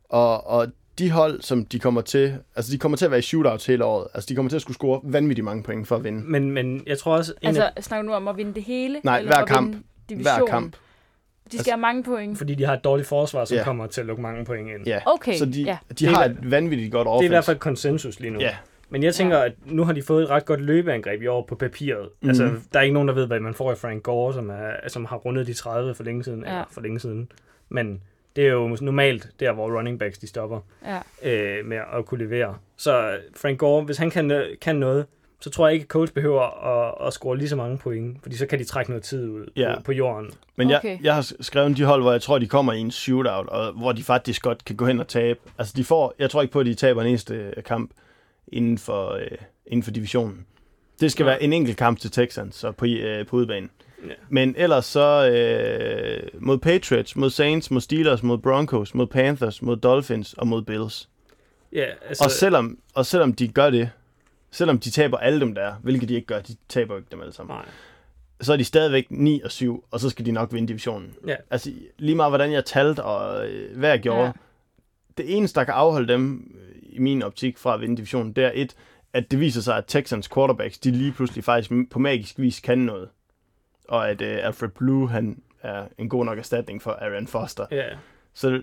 [0.09, 0.67] og, og
[0.99, 2.35] de hold, som de kommer til...
[2.57, 4.07] Altså, de kommer til at være i shootouts hele året.
[4.15, 6.23] Altså, de kommer til at skulle score vanvittigt mange point for at vinde.
[6.31, 7.33] Men, men jeg tror også...
[7.43, 9.01] En Altså, af, snakker nu om at vinde det hele?
[9.05, 9.77] Nej, eller hver at kamp.
[10.09, 10.77] Hver kamp.
[11.53, 12.39] De skal have mange point.
[12.39, 13.65] fordi de har et dårligt forsvar, som Ja.
[13.65, 14.87] kommer til at lukke mange point ind.
[14.87, 15.79] Ja, Okay, så de, ja.
[15.99, 17.27] de har et vanvittigt godt Det er offense.
[17.27, 18.41] i hvert fald konsensus lige nu.
[18.41, 18.57] Ja,
[18.95, 21.55] Men jeg tænker, at nu har de fået et ret godt løbeangreb i år på
[21.55, 22.03] papiret.
[22.03, 22.29] Mm-hmm.
[22.29, 24.71] Altså, der er ikke nogen, der ved, hvad man får i Frank Gore, som, er,
[24.89, 26.41] som har rundet de 30 for længe siden.
[26.41, 26.47] Ja.
[26.51, 27.29] Eller for længe siden.
[27.69, 28.01] Men
[28.37, 30.99] det er jo normalt der, hvor running backs de stopper Ja.
[31.59, 32.57] øh, med at kunne levere.
[32.77, 35.07] Så Frank Gore, hvis han kan, kan noget,
[35.41, 38.37] så tror jeg ikke, at coach behøver at, at score lige så mange point, fordi
[38.37, 39.75] så kan de trække noget tid ud Ja.
[39.77, 40.31] på, på jorden.
[40.57, 40.99] Men jeg, Okay.
[41.03, 43.93] jeg har skrevet de hold, hvor jeg tror, de kommer i en shootout, og hvor
[43.93, 45.41] de faktisk godt kan gå hen og tabe.
[45.59, 47.91] Altså, de får, jeg tror ikke på, at de taber en eneste øh, kamp
[48.49, 49.27] inden for, øh,
[49.67, 50.47] inden for divisionen.
[51.01, 51.33] Det skal Nej.
[51.33, 53.71] være en enkelt kamp til Texans så på, øh, på udbanen.
[54.07, 54.13] Ja.
[54.29, 59.77] Men ellers så øh, mod Patriots, mod Saints, mod Steelers, mod Broncos, mod Panthers, mod
[59.77, 61.09] Dolphins og mod Bills.
[61.73, 63.91] Ja, altså, Og selvom, og selvom de gør det,
[64.51, 67.33] selvom de taber alle dem der, hvilket de ikke gør, de taber ikke dem alle
[67.33, 67.65] sammen, nej.
[68.41, 71.15] så er de stadigvæk 9 og 7, og så skal de nok vinde divisionen.
[71.27, 71.37] Ja.
[71.51, 74.27] Altså lige meget hvordan jeg talte og øh, hvad jeg gjorde, Ja.
[74.27, 74.33] ja.
[75.19, 76.55] det eneste, der kan afholde dem
[76.95, 78.75] i min optik fra at vinde divisionen, det er et,
[79.13, 82.79] at det viser sig, at Texans quarterbacks, de lige pludselig faktisk på magisk vis kan
[82.79, 83.09] noget.
[83.89, 87.67] Og at øh, Alfred Blue, han er en god nok erstatning for Aaron Foster.
[87.71, 87.85] Ja.
[88.35, 88.63] Så,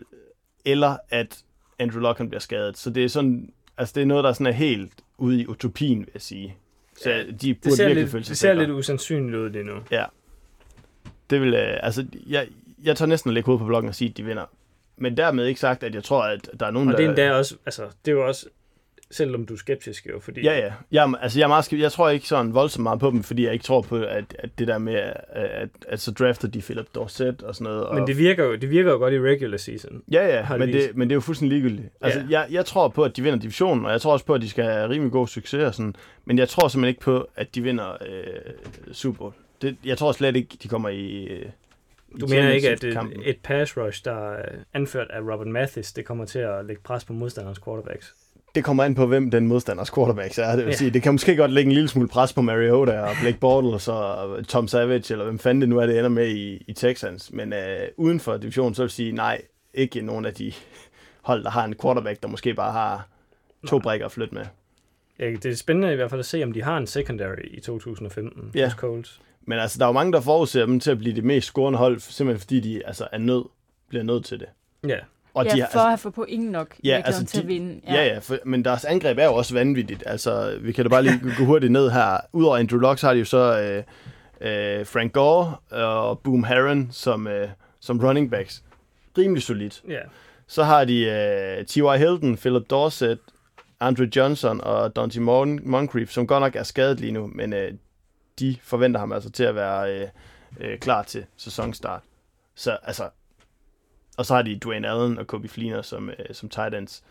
[0.65, 1.43] eller at
[1.79, 2.77] Andrew Luck han bliver skadet.
[2.77, 5.99] Så det er sådan, altså det er noget, der sådan er helt ude i utopien,
[5.99, 6.55] vil jeg sige.
[7.01, 8.59] Så Ja, ja, de Det burde ser, virkelig lidt, føle sig det ser sikre.
[8.59, 9.73] lidt usandsynligt ud lige nu.
[11.29, 12.47] Det vil, øh, altså, jeg,
[12.83, 14.45] jeg tager næsten at lægge hovedet på blokken og sige, at de vinder.
[14.97, 17.23] Men dermed ikke sagt, at jeg tror, at der er nogen, Og det er der...
[17.23, 18.45] endda også, altså, det er jo også,
[19.11, 20.41] selvom du er skeptisk jo, fordi...
[20.41, 20.73] Ja, ja.
[20.91, 23.43] Jeg, altså, jeg, er meget, skep- jeg tror ikke sådan voldsomt meget på dem, fordi
[23.45, 26.61] jeg ikke tror på, at, at det der med, at, at, at så drafter de
[26.61, 27.85] Philip Dorset og sådan noget.
[27.87, 30.03] Og, Men det virker, jo, det virker jo godt i regular season.
[30.11, 31.87] Ja, ja, men det, men det er jo fuldstændig ligegyldigt.
[32.01, 32.25] Altså, Ja.
[32.39, 34.49] jeg, jeg tror på, at de vinder divisionen, og jeg tror også på, at de
[34.49, 35.95] skal have rimelig god succes og sådan.
[36.25, 38.53] Men jeg tror simpelthen ikke på, at de vinder øh,
[38.91, 39.33] Super Bowl.
[39.61, 41.23] Det, jeg tror slet ikke, de kommer i...
[41.25, 41.45] Øh, i
[42.19, 43.21] Du mener ikke, at championship-kampen.
[43.21, 46.81] et, et pass rush, der er anført af Robert Mathis, det kommer til at lægge
[46.83, 48.15] pres på modstanderens quarterbacks?
[48.55, 50.47] Det kommer an på, hvem den modstanders quarterbacks er.
[50.47, 50.69] Det vil Ja.
[50.69, 50.75] ja.
[50.75, 53.87] sige, det kan måske godt lægge en lille smule pres på Mariota og Blake Bortles
[53.87, 57.31] og Tom Savage, eller hvem fanden det nu er, det ender med i, i Texans.
[57.33, 57.59] Men øh,
[57.97, 59.41] uden for divisionen, så vil jeg sige, nej,
[59.73, 60.53] ikke nogen af de
[61.21, 63.07] hold, der har en quarterback, der måske bare har
[63.67, 63.81] to Nej.
[63.83, 64.45] brækker at flytte med.
[65.19, 67.59] Ja, det er spændende i hvert fald at se, om de har en secondary i
[67.59, 68.63] 2015 Ja.
[68.65, 69.21] hos Colts.
[69.47, 71.79] Men altså, der er jo mange, der forudser dem til at blive det mest scorende
[71.79, 73.47] hold, simpelthen fordi de altså, er nødt,
[73.89, 74.47] bliver nødt til det.
[74.87, 74.97] Ja,
[75.33, 77.37] Og ja, de for har, at altså, have fået point nok Ja, ja, altså, til
[77.37, 77.81] at de- vinde.
[77.87, 80.03] ja, ja, for, men deres angreb er jo også vanvittigt.
[80.05, 82.17] Altså, vi kan da bare lige gå hurtigt ned her.
[82.33, 83.83] Udover Andrew Luck, så har de jo så øh,
[84.79, 87.47] øh, Frank Gore og Boom Herron som, øh,
[87.79, 88.63] som running backs.
[89.17, 89.81] Rimelig solidt.
[89.89, 89.99] ja.
[90.47, 91.05] Så har de
[91.59, 91.97] uh, T.Y.
[91.97, 93.19] Hilton, Philip Dorset,
[93.79, 97.59] Andre Johnson og Dante Mon- Moncrief, som godt nok er skadet lige nu, men uh,
[98.41, 102.01] de forventer ham altså til at være uh, uh, klar til sæsonstart.
[102.55, 103.09] Så altså,
[104.17, 107.03] og så har de Dwayne Allen og Kobe Fleener som, uh, som tight ends.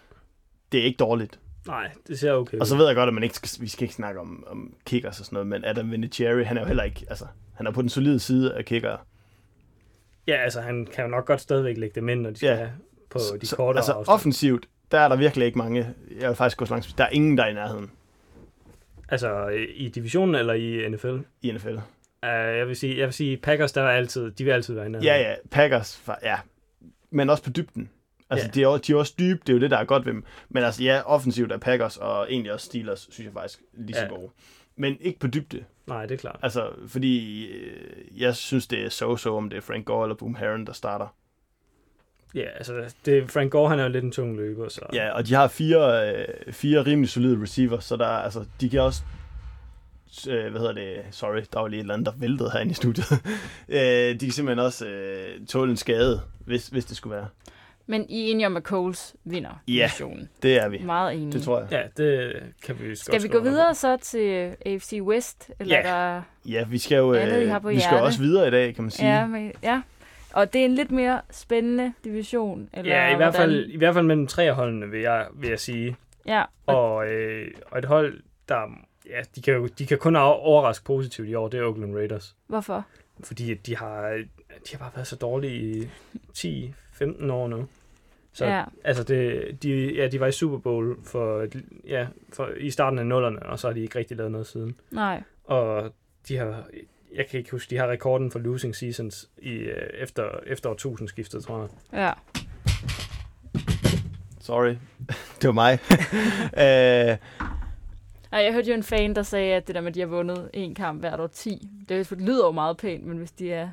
[0.73, 1.41] Det er ikke dårligt.
[1.67, 2.61] Nej, det ser okay ud.
[2.61, 4.75] Og så ved jeg godt, at man ikke skal, vi skal ikke snakke om, om
[4.87, 7.71] kickers og sådan noget, men Adam Vinatieri, han er jo heller ikke, altså, han er
[7.71, 8.97] på den solide side af kicker.
[10.27, 12.69] Ja, altså han kan jo nok godt stadigvæk lægge dem ind, når de skal Ja.
[13.11, 14.15] på de Så, korte altså afstand.
[14.15, 15.95] offensivt, der er der virkelig ikke mange.
[16.21, 16.95] Jeg vil faktisk gå så langt.
[16.99, 17.91] Der er ingen, der er i nærheden
[19.11, 21.17] Altså i divisionen eller i NFL?
[21.43, 21.75] i NFL.
[22.23, 24.87] Uh, jeg, vil sige, jeg vil sige, Packers, der er altid, de vil altid være
[24.87, 24.99] inde.
[25.03, 26.37] Ja, ja, Packers, ja.
[27.11, 27.91] Men også på dybden.
[28.31, 28.51] Altså, Ja.
[28.51, 30.13] de, er, jo- de er også dybe, det er jo det, der er godt ved
[30.13, 30.25] dem.
[30.49, 34.03] Men altså, ja, offensivt er Packers, og egentlig også Steelers, synes jeg faktisk lige så
[34.03, 34.09] Ja.
[34.09, 34.31] gode.
[34.77, 35.65] Men ikke på dybde.
[35.87, 36.39] Nej, det er klart.
[36.43, 40.35] Altså, fordi øh, jeg synes, det er so-so, om det er Frank Gore eller Boom
[40.35, 41.15] Heron, der starter.
[42.35, 44.81] Ja, altså det, Frank Gore, han er jo lidt en tung løber, så...
[44.93, 48.71] Ja, og de har fire, øh, fire rimelig solide receiver, så der er, altså, de
[48.71, 49.03] kan også
[50.29, 52.75] øh, hvad hedder det, sorry, der var lige et eller andet, der væltede herinde i
[52.75, 53.07] studiet.
[53.69, 57.27] øh, de kan simpelthen også øh, tåle en skade, hvis, hvis det skulle være.
[57.87, 59.73] Men I er enige om, at Coles vinder Ja.
[59.73, 60.29] divisionen.
[60.43, 60.79] Det er vi.
[60.85, 61.33] Meget enige.
[61.33, 61.69] Det tror jeg.
[61.71, 62.33] Ja, det
[62.65, 65.51] kan vi Skal vi gå videre så til AFC West?
[65.61, 65.83] Eller Ja.
[65.83, 66.23] der...
[66.47, 68.75] Ja, vi skal jo Andet, I øh, har på vi skal også videre i dag,
[68.75, 69.19] kan man sige.
[69.19, 69.83] Ja, men, ja.
[70.33, 72.69] Og det er en lidt mere spændende division.
[72.73, 73.33] Eller Ja, i hvert, hvordan?
[73.51, 75.97] fald, i hvert fald mellem tre af holdene, vil jeg, vil jeg sige.
[76.27, 78.79] Ja, og, Og, øh, og et hold, der...
[79.11, 82.37] Ja, de kan, jo, de kan kun overraske positivt i år, det er Oakland Raiders.
[82.47, 82.87] hvorfor?
[83.25, 84.11] Fordi de har,
[84.49, 85.89] de har bare været så dårlige
[86.43, 87.67] i 10-15 år nu.
[88.33, 88.65] Så Ja.
[88.85, 91.47] altså, det, de, ja, de var i Super Bowl for,
[91.87, 94.75] ja, for, i starten af nullerne, og så har de ikke rigtig lavet noget siden.
[94.91, 95.23] Nej.
[95.45, 95.93] Og
[96.29, 96.65] de har,
[97.15, 101.45] jeg kan ikke huske, de har rekorden for losing seasons i, øh, efter, efter årtusindskiftet,
[101.45, 101.69] tror jeg.
[102.01, 102.13] Ja.
[104.41, 104.75] Sorry,
[105.43, 105.79] det var mig.
[106.65, 107.17] øh,
[108.33, 110.07] Ej, jeg hørte jo en fan, der sagde, at det der med, at de har
[110.07, 113.69] vundet en kamp hvert år 10, det lyder jo meget pænt, men hvis de er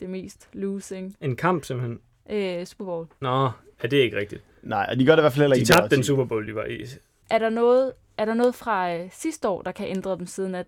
[0.00, 2.00] det mest losing En kamp simpelthen.
[2.30, 3.06] øh, Super Bowl.
[3.20, 3.44] Nå,
[3.82, 4.42] er det ikke rigtigt?
[4.62, 5.72] nej, og de gør det i hvert fald heller De ikke.
[5.72, 6.06] i tabte den år 10.
[6.06, 6.84] Super Bowl, de var i.
[7.30, 10.54] Er der noget, er der noget fra øh, sidste år, der kan ændre dem, siden
[10.54, 10.66] at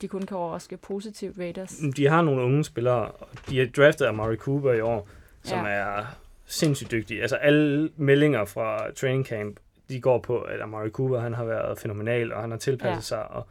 [0.00, 1.74] de kun kan overraske positivt Raiders?
[1.96, 5.08] De har nogle unge spillere, og de er draftet af Mari Cooper i år,
[5.42, 5.66] som Ja.
[5.70, 6.04] er
[6.46, 7.22] sindssygt dygtige.
[7.22, 9.56] Altså alle meldinger fra training camp,
[9.88, 13.00] de går på, at Amari Cooper han har været fænomenal, og han har tilpasset Ja.
[13.00, 13.46] sig, og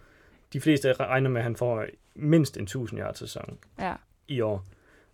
[0.54, 3.94] de fleste regner med, at han får mindst en 1000 yard sæson Ja.
[4.28, 4.66] i år.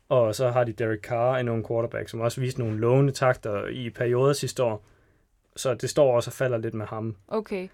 [0.09, 3.67] Og så har de Derek Carr, en ung quarterback, som også viste nogle lovende takter
[3.67, 4.83] i perioder sidste år.
[5.55, 7.15] Så det står også og falder lidt med ham.
[7.27, 7.67] Okay.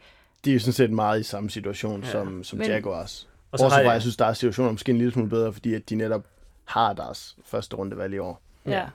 [0.45, 2.07] De er jo sådan set meget i samme situation ja.
[2.11, 3.29] som, som Men- Jaguars.
[3.51, 5.53] Og så Bortset har jeg, jeg synes, der er situationer måske en lille smule bedre,
[5.53, 6.23] fordi at de netop
[6.65, 8.41] har deres første rundevalg i år.
[8.65, 8.71] Ja.
[8.71, 8.85] Ja.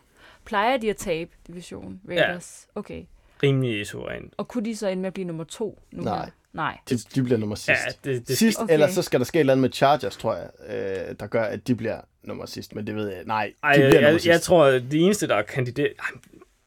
[0.45, 2.67] Plejer de at tabe division Raiders?
[2.77, 2.81] Ja.
[2.81, 3.03] Okay.
[3.43, 4.35] rimelig suverænt.
[4.37, 6.19] Og kunne de så ende med at blive nummer to nu Nej.
[6.25, 6.31] her?
[6.53, 6.79] Nej.
[6.90, 7.69] De, de bliver nummer sidst.
[8.05, 8.64] Ja, det, det, sidst, Okay.
[8.64, 8.73] okay.
[8.75, 11.43] eller så skal der ske et eller andet med Chargers, tror jeg, øh, der gør,
[11.45, 12.75] at de bliver nummer sidst.
[12.75, 14.27] Men det ved jeg, nej, de Ej, bliver jeg, nummer sidst.
[14.27, 15.93] jeg tror, at de eneste, der er kandidat...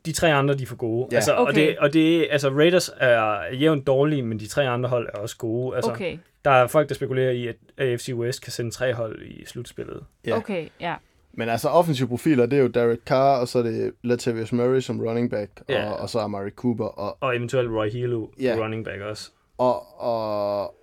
[0.05, 1.07] De tre andre, de er for gode.
[1.11, 1.15] Ja.
[1.15, 1.67] Altså, og, Okay.
[1.67, 5.37] det, og det, altså, Raiders er jævnt dårlige, men de tre andre hold er også
[5.37, 5.75] gode.
[5.75, 6.17] Altså, Okay.
[6.47, 10.03] Der er folk, der spekulerer i, at AFC West kan sende tre hold i slutspillet.
[10.25, 10.37] Ja.
[10.37, 10.95] Okay, ja.
[11.33, 14.79] Men altså offensive profiler, det er jo Derek Carr, og så er det Latavius Murray
[14.81, 15.89] som running back, Ja.
[15.91, 16.85] og, og så Amari Cooper.
[16.85, 18.55] Og, Og eventuelt Roy Hilo, Ja.
[18.59, 19.31] running back også.
[19.57, 20.73] og, og,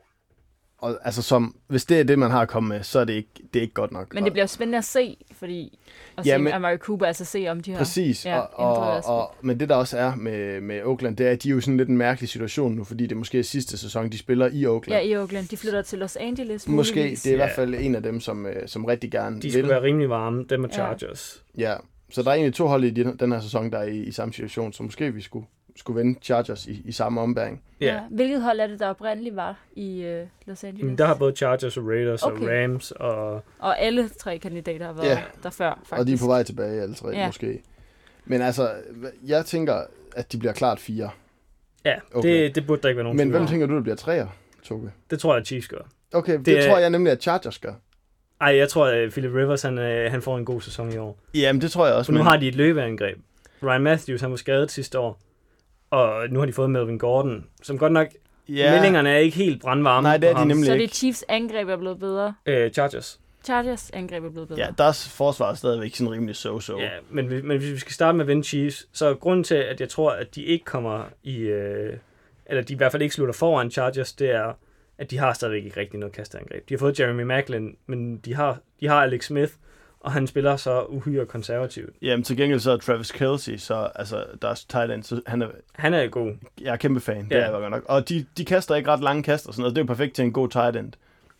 [0.85, 3.13] og altså som, hvis det er det, man har at komme med, så er det
[3.13, 4.15] ikke, det er ikke godt nok.
[4.15, 5.79] Men det bliver jo spændende at se, fordi
[6.17, 6.53] at Ja, ja, se men-.
[6.53, 7.79] Amari Cooper, altså se om de har...
[7.79, 11.27] Præcis, Ja, ja, og, og, og, men det der også er med, med Oakland, det
[11.27, 13.43] er, at de er jo sådan lidt en mærkelig situation nu, fordi det måske er
[13.43, 15.07] sidste sæson, de spiller i Ja, Oakland.
[15.07, 15.49] i Oakland.
[15.49, 17.23] De flytter til Los Angeles, Måske, muligvis.
[17.23, 17.45] det er i Ja.
[17.45, 19.53] hvert fald en af dem, som, øh, som rigtig gerne De vil.
[19.53, 20.75] skulle være rimelig varme, dem og Ja.
[20.75, 21.43] Chargers.
[21.59, 21.75] Ja,
[22.11, 24.13] så der er egentlig to hold i den den her sæson, der er i, i
[24.13, 27.63] samme situation, så måske vi skulle, skulle vende Chargers i, i samme ombæring.
[27.81, 27.87] Ja.
[27.87, 28.01] Ja.
[28.11, 30.83] Hvilket hold er det, der oprindeligt var i uh, Los Angeles?
[30.83, 32.43] Jamen, der har både Chargers og Raiders Okay.
[32.43, 33.43] og Rams og...
[33.59, 35.23] Og alle tre kandidater har været Ja.
[35.43, 36.01] der før, faktisk.
[36.01, 37.27] Og de er på vej tilbage, alle tre, Ja.
[37.27, 37.63] måske.
[38.25, 38.71] Men altså,
[39.27, 39.83] jeg tænker,
[40.17, 41.11] at de bliver klart fire.
[41.85, 42.29] Ja, Okay.
[42.45, 44.27] det, det burde der ikke være nogen Men hvem tænker du, der bliver treer,
[44.63, 44.91] Toge?
[45.11, 45.89] Det tror jeg, at Chiefs gør.
[46.13, 47.73] Okay, det, Det tror jeg nemlig, at Chargers gør.
[48.41, 51.19] Ej, jeg tror, at Philip Rivers, han, øh, han får en god sæson i år.
[51.35, 52.13] Jamen, det tror jeg også.
[52.13, 53.19] For nu har de et løbeangreb.
[53.63, 55.21] Ryan Matthews, han var skadet sidste år.
[55.95, 58.09] Og nu har de fået Melvin Gordon, som godt nok...
[58.49, 58.73] Ja.
[58.73, 60.03] Meldingerne er ikke helt brandvarme.
[60.09, 60.89] Nej, det er de nemlig Så det er.
[60.89, 62.35] Chiefs angreb er blevet bedre.
[62.47, 63.21] Øh, Chargers.
[63.45, 64.61] Chargers angreb er blevet bedre.
[64.61, 66.81] Ja, der er forsvaret stadigvæk sådan rimelig so-so.
[66.81, 69.55] Ja, men, men hvis vi skal starte med at vinde Chiefs, så er grunden til,
[69.55, 71.37] at jeg tror, at de ikke kommer i...
[71.39, 71.97] Øh,
[72.47, 74.53] eller de i hvert fald ikke slutter foran Chargers, det er,
[74.99, 76.69] at de har stadigvæk ikke rigtig noget kasteangreb.
[76.69, 79.53] De har fået Jeremy Macklin, men de har, de har Alex Smith,
[80.05, 81.95] og han spiller så uhyre konservativt.
[82.03, 85.43] Jamen, til gengæld så er Travis Kelsey, så altså, der er tight end, så han
[85.43, 86.33] er, Han er god.
[86.61, 87.37] jeg er kæmpe fan, det Ja.
[87.37, 87.83] er jeg godt nok.
[87.87, 90.15] Og de, de kaster ikke ret lange kast og sådan noget, det er jo perfekt
[90.15, 90.93] til en god tight end.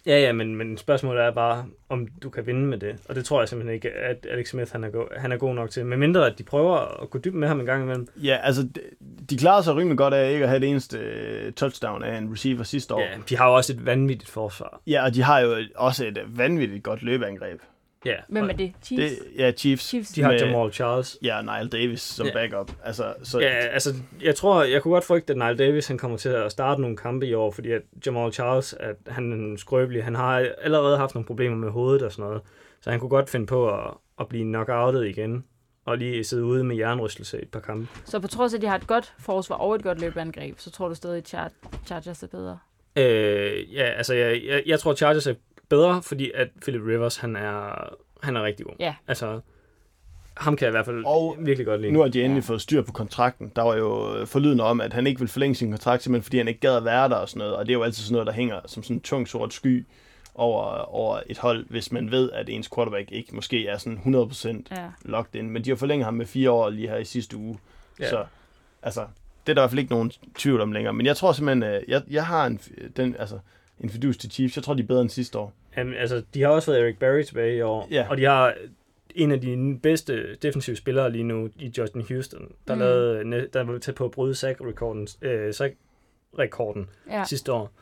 [0.07, 2.97] Ja, ja, men, men spørgsmålet er bare, om du kan vinde med det.
[3.09, 5.55] Og det tror jeg simpelthen ikke, at Alex Smith han er, go- han er god
[5.55, 5.87] nok til.
[5.87, 8.09] Men mindre, at de prøver at gå dybt med ham en gang imellem.
[8.17, 8.81] Ja, altså, de,
[9.31, 12.33] de klarede sig rimelig godt af ikke at have det eneste øh, touchdown af en
[12.33, 13.01] receiver sidste år.
[13.01, 14.81] Ja, de har jo også et vanvittigt forsvar.
[14.87, 17.61] Ja, og de har jo også et vanvittigt godt løbeangreb.
[18.07, 18.73] Ja, Hvem er det?
[18.83, 19.13] Chiefs?
[19.19, 19.89] Det, ja, Chiefs.
[19.89, 20.09] Chiefs.
[20.11, 21.19] De har med- Jamal Charles.
[21.23, 22.33] Ja, Nile Davis som Ja.
[22.33, 22.73] backup.
[22.85, 26.17] Altså, så, Ja, altså, jeg tror, jeg kunne godt frygte, at Nile Davis han kommer
[26.17, 29.59] til at starte nogle kampe i år, fordi at Jamal Charles, at han er en
[29.59, 30.05] skrøbelig.
[30.05, 32.43] Han har allerede haft nogle problemer med hovedet og sådan noget.
[32.81, 33.91] Så han kunne godt finde på at,
[34.21, 35.45] at blive knockoutet igen,
[35.87, 37.89] og lige sidde ude med jernrystelse et par kampe.
[38.05, 40.71] Så på trods af, at de har et godt forsvar og et godt løbeangreb, så
[40.71, 42.59] tror du stadig, at Char- Chargers er bedre?
[42.97, 45.35] Øh, ja, altså, jeg, jeg, jeg tror, Chargers er
[45.77, 47.89] bedre, fordi at Philip Rivers, han er,
[48.23, 48.75] han er rigtig god.
[48.81, 48.95] Ja.
[49.09, 49.41] Altså,
[50.37, 51.93] ham kan jeg i hvert fald Og virkelig godt lide.
[51.93, 52.49] Nu har de endelig Ja.
[52.49, 53.53] fået styr på kontrakten.
[53.57, 56.49] Der var jo forlydende om, at han ikke vil forlænge sin kontrakt, simpelthen fordi han
[56.49, 57.57] ikke gad at være der og sådan noget.
[57.57, 59.87] Og det er jo altid sådan noget, der hænger som sådan en tung sort sky
[60.35, 64.77] over, over et hold, hvis man ved, at ens quarterback ikke måske er sådan 100%
[64.77, 64.87] Ja.
[65.05, 65.51] locked in.
[65.51, 67.59] Men de har forlænget ham med fire år lige her i sidste uge.
[67.99, 68.05] Ja.
[68.05, 68.11] Ja.
[68.11, 68.25] Så
[68.83, 69.01] altså,
[69.47, 70.93] det er der i hvert fald ikke nogen tvivl om længere.
[70.95, 72.61] Men jeg tror simpelthen, øh, jeg, jeg har en,
[72.97, 73.39] den, altså,
[73.81, 74.57] en fidus til Chiefs.
[74.57, 75.53] Jeg tror, de er bedre end sidste år.
[75.77, 78.07] Jamen, altså, de har også fået Eric Berry tilbage i år, Ja.
[78.11, 78.55] og de har
[79.15, 82.81] en af de bedste defensive spillere lige nu i Justin Houston, der, Mm.
[82.81, 87.17] lavede, der var tæt på at bryde sack-rekorden, øh, sack-rekorden Ja.
[87.19, 87.25] ja.
[87.25, 87.73] sidste år.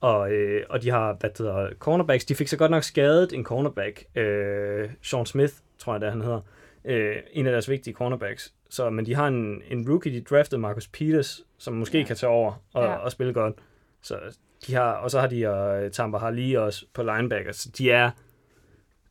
[0.00, 2.24] Og, øh, og de har, hvad hedder, cornerbacks.
[2.24, 6.10] De fik så godt nok skadet en cornerback, øh, Sean Smith, tror jeg det er,
[6.10, 6.40] han hedder,
[6.84, 8.54] øh, en af deres vigtige cornerbacks.
[8.70, 12.04] Så, men de har en, en rookie, de draftede Marcus Peters, som måske Ja.
[12.04, 12.94] kan tage over og, ja.
[12.94, 13.54] og spille godt.
[14.02, 14.18] Så
[14.66, 15.50] de har, og så har de
[15.84, 17.64] uh, Tampa Harley også på linebackers.
[17.78, 18.10] De er,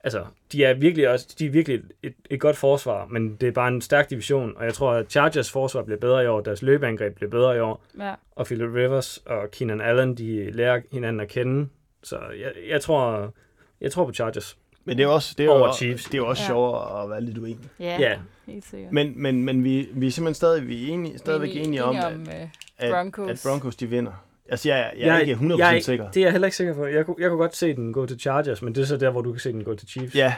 [0.03, 3.51] altså, de er virkelig også, de er virkelig et, et godt forsvar, men det er
[3.51, 6.61] bare en stærk division, og jeg tror, at Chargers forsvar bliver bedre i år, deres
[6.61, 8.13] løbeangreb bliver bedre i år, ja.
[8.35, 11.69] og Philip Rivers og Keenan Allen, de lærer hinanden at kende.
[12.03, 13.33] Så jeg, jeg tror,
[13.81, 14.57] jeg tror på Chargers.
[14.85, 16.03] Men det er jo også, det er jo, Over også- Chiefs.
[16.05, 16.47] Det er jo også Ja.
[16.47, 17.69] sjovere at være lidt uenig.
[17.79, 18.17] Ja, Ja.
[18.47, 18.91] helt sikkert.
[18.93, 21.83] Men, men, men vi, vi er simpelthen stadig, vi er enige, stadigvæk Vi er enige
[21.83, 23.29] om, om at, øh, at, Broncos.
[23.29, 24.25] at Broncos de vinder.
[24.51, 26.11] Altså, jeg, jeg, jeg er ikke 100% jeg, sikker.
[26.11, 26.85] Det er jeg heller ikke sikker på.
[26.85, 29.09] Jeg, kunne- jeg kunne godt se den gå til Chargers, men det er så der,
[29.09, 30.15] hvor du kan se den gå til Chiefs.
[30.15, 30.33] Ja,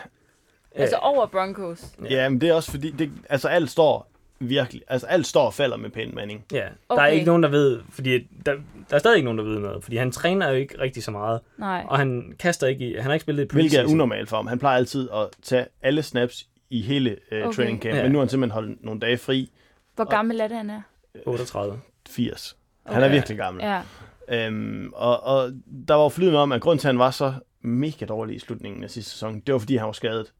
[0.76, 1.86] Altså over Broncos.
[2.10, 2.16] Ja.
[2.24, 5.54] ja, men det er også fordi, det, altså alt står virkelig, altså alt står og
[5.54, 6.46] falder med Peyton Manning.
[6.52, 7.04] Ja, der Okay.
[7.04, 8.54] er ikke nogen, der ved, fordi der,
[8.90, 11.12] der er stadig ikke nogen, der ved noget, fordi han træner jo ikke rigtig så
[11.12, 11.86] meget, Nej.
[11.88, 13.94] og han kaster ikke i, han har ikke spillet i Hvilket er preseason.
[13.96, 14.48] unormalt for ham.
[14.48, 17.52] Han plejer altid at tage alle snaps i hele uh, Okay.
[17.56, 18.04] training camp, Ja.
[18.04, 19.52] men nu har han simpelthen holdt nogle dage fri.
[19.96, 20.82] Hvor gammel er det, han er?
[21.26, 21.80] 38.
[22.10, 22.58] 80.
[22.86, 22.94] Okay.
[22.94, 23.64] Han er virkelig gammel.
[23.64, 23.82] Ja.
[24.28, 25.52] Øhm, og, og
[25.88, 28.40] der var jo forlydende om, at grund til, at han var så mega dårlig i
[28.40, 30.34] slutningen af sidste sæson, det var, fordi han var skadet.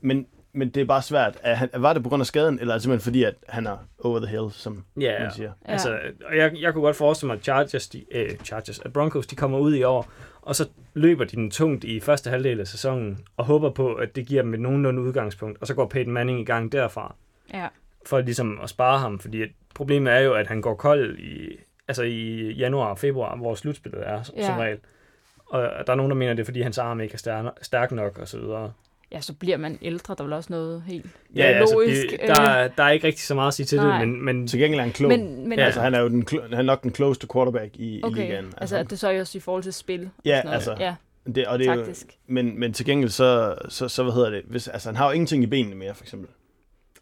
[0.00, 1.38] Men, men det er bare svært.
[1.42, 3.66] Er han, var det på grund af skaden, eller er det simpelthen fordi, at han
[3.66, 5.52] er over the hill, som Ja, man siger?
[5.66, 5.72] Ja.
[5.72, 5.98] altså,
[6.30, 9.36] og jeg, jeg kunne godt forestille mig, at Chargers, de, øh, Chargers, at Broncos, de
[9.36, 10.08] kommer ud i år,
[10.42, 14.16] og så løber de den tungt i første halvdel af sæsonen, og håber på, at
[14.16, 17.14] det giver dem et nogenlunde udgangspunkt, og så går Peyton Manning i gang derfra,
[17.54, 17.66] Ja.
[18.06, 21.56] for ligesom at spare ham, fordi at problemet er jo, at han går kold i,
[21.88, 24.46] altså i januar og februar, hvor slutspillet er, ja.
[24.46, 24.78] Som regel.
[25.46, 27.92] Og der er nogen, der mener, det er, fordi hans arm ikke er stærk, stærk
[27.92, 28.72] nok, og så videre.
[29.12, 30.14] ja, så bliver man ældre.
[30.14, 31.78] Der er vel også noget helt Ja, altså,
[32.10, 33.98] det, der, er- der er ikke rigtig så meget at sige til Nej.
[33.98, 35.08] det, men, men Til gengæld er han klog.
[35.08, 35.64] men, men Ja.
[35.64, 38.20] Altså, han er jo den, klo- han er nok den klogeste quarterback i, okay, i
[38.22, 38.52] ligaen.
[38.56, 40.00] altså at det så er også i forhold til spil.
[40.02, 40.54] og Ja, sådan noget.
[40.54, 40.94] altså, Ja,
[41.34, 42.18] det, og det er jo, taktisk.
[42.26, 45.12] men, men til gengæld, så, så, så hvad hedder det, hvis, altså, han har jo
[45.12, 46.28] ingenting i benene mere, for eksempel.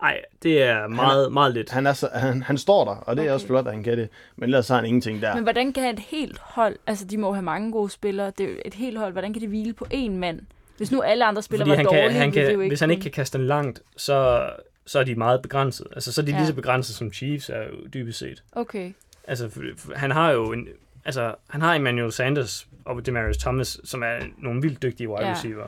[0.03, 1.71] Ej, det er meget, meget lidt.
[1.71, 3.35] Han, er så, han, han står der, og det er Okay.
[3.35, 5.35] også flot, at han kan det, men ellers har han ingenting der.
[5.35, 8.57] Men hvordan kan et helt hold, altså de må have mange gode spillere, det er
[8.65, 10.41] et helt hold, hvordan kan de hvile på én mand?
[10.77, 12.63] Hvis nu alle andre spillere Fordi var han dårlige, kan, han ville det jo kan,
[12.65, 14.49] ikke hvis han ikke kan kaste den langt, så,
[14.87, 15.87] så er de meget begrænset.
[15.95, 16.37] Altså, så er de Ja.
[16.39, 18.43] lige så begrænset som Chiefs er jo dybest set.
[18.53, 18.93] Okay,
[19.29, 19.51] Altså,
[19.97, 20.69] han har jo en,
[21.05, 25.33] altså, han har Emmanuel Sanders og Demarius Thomas, som er nogle vildt dygtige wide Ja.
[25.33, 25.67] receiver.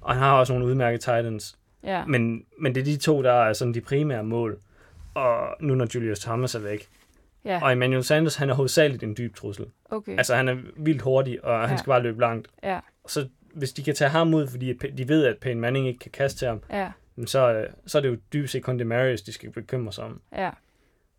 [0.00, 1.56] Og han har også nogle udmærkede Titans.
[1.84, 2.04] Ja.
[2.04, 4.58] Men, men det er de to, der er sådan de primære mål.
[5.14, 6.88] Og nu når Julius Thomas er væk.
[7.44, 7.60] ja.
[7.62, 9.66] Og Emmanuel Sanders, han er hovedsageligt en dyb trussel.
[9.90, 11.76] Okay, Altså, han er vildt hurtig, og han Ja.
[11.76, 12.48] skal bare løbe langt.
[12.62, 15.98] ja, Så hvis de kan tage ham ud, fordi de ved, at Peyton Manning ikke
[15.98, 16.90] kan kaste til ham, ja,
[17.26, 20.20] så, øh, så er det jo dybest set kun Demarius, de skal bekymre sig om.
[20.36, 20.50] ja.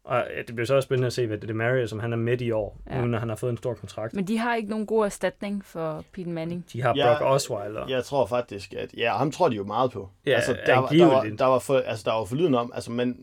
[0.09, 2.13] Og ja, det bliver så også spændende at se, hvad det er Demarius, som han
[2.13, 3.01] er midt i år, Ja.
[3.01, 4.13] nu når han har fået en stor kontrakt.
[4.13, 6.65] Men de har ikke nogen god erstatning for Peyton Manning.
[6.73, 7.87] De har Ja, Brock Osweiler.
[7.89, 10.09] Jeg tror faktisk, at ja, ham tror de jo meget på.
[10.25, 12.91] Ja, altså, der, var, der, var, der, var for, altså, der var forlyden om, altså,
[12.91, 13.17] men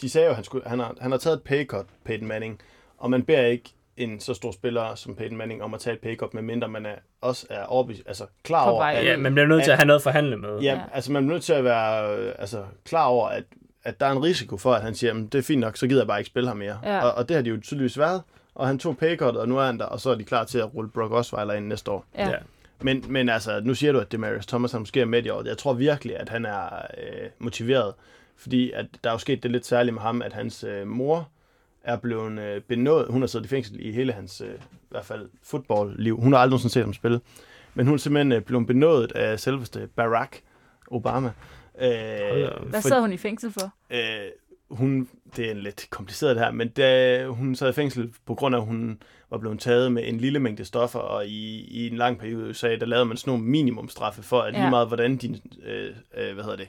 [0.00, 2.28] de sagde jo, at han, skulle, han, har, han har taget et pay cut, Peyton
[2.28, 2.60] Manning,
[2.98, 6.00] og man beder ikke en så stor spiller som Peyton Manning om at tage et
[6.00, 9.46] pay cut, medmindre man er, også er overbevist, altså klar over, at, Ja, man bliver
[9.46, 10.58] nødt til at have noget at forhandle med.
[10.60, 10.80] ja, Ja.
[10.92, 13.44] altså man er nødt til at være øh, altså, klar over, at,
[13.84, 15.86] at der er en risiko for, at han siger, "Jamen, det er fint nok, så
[15.86, 16.78] gider jeg bare ikke spille ham mere.
[16.84, 17.04] Ja.
[17.04, 18.22] Og, og det har de jo tydeligvis været,
[18.54, 20.44] og han tog pay cut, og nu er han der, og så er de klar
[20.44, 22.04] til at rulle Brock Osweiler ind næste år.
[22.18, 22.28] Ja.
[22.28, 22.36] Ja.
[22.82, 25.42] Men, men altså, nu siger du, at Demarius Thomas han måske er med i år.
[25.46, 26.66] Jeg tror virkelig, at han er
[26.98, 27.94] øh, motiveret,
[28.36, 31.28] fordi at der er jo sket det lidt særligt med ham, at hans øh, mor
[31.84, 33.06] er blevet øh, benådet.
[33.10, 36.20] Hun har siddet i fængsel i hele hans, øh, i hvert fald, fodboldliv.
[36.20, 37.20] Hun har aldrig nogensinde set ham spille.
[37.74, 40.40] Men hun er simpelthen øh, blevet benådet af selveste Barack
[40.90, 41.30] Obama.
[41.80, 42.68] Øh.
[42.70, 43.72] Hvad for- sad hun i fængsel for?
[43.90, 44.30] øh,
[44.70, 48.34] hun, det er en lidt kompliceret det her, men da hun sad i fængsel på
[48.34, 51.88] grund af, at hun var blevet taget med en lille mængde stoffer, og i, i
[51.88, 54.70] en lang periode i USA, der lavede man sådan nogle minimumstraffe for, at lige Ja.
[54.70, 56.68] meget hvordan din, øh, øh, hvad hedder det,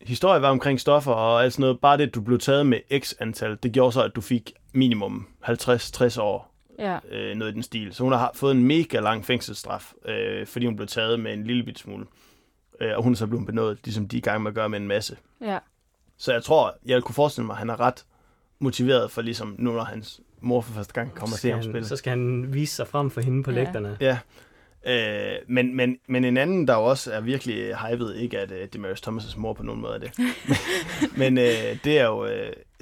[0.00, 3.00] historie var omkring stoffer og alt sådan noget, bare det, at du blev taget med
[3.00, 6.98] x antal, det gjorde så, at du fik minimum 50-60 år, Ja.
[7.10, 7.94] øh, noget i den stil.
[7.94, 11.44] Så hun har fået en mega lang fængselsstraf, øh, fordi hun blev taget med en
[11.44, 12.02] lille bit smule.
[12.02, 12.27] Øh,
[12.80, 14.80] og hun er så blevet benådet, ligesom de er i gang med at gøre med
[14.80, 15.16] en masse.
[15.40, 15.58] Ja.
[16.18, 18.04] Så jeg tror, jeg kunne forestille mig, at han er ret
[18.58, 21.84] motiveret for ligesom nu, når hans mor for første gang kommer og ser ham spille.
[21.88, 23.56] så skal han vise sig frem for hende på Ja.
[23.64, 23.96] lægterne.
[24.00, 24.18] Ja.
[24.86, 28.56] Øh, men, men, men en anden, der jo også er virkelig hyped, ikke at uh,
[28.72, 30.10] Demarius Thomas' mor på nogen måde er det.
[31.20, 32.30] men øh, det er jo uh,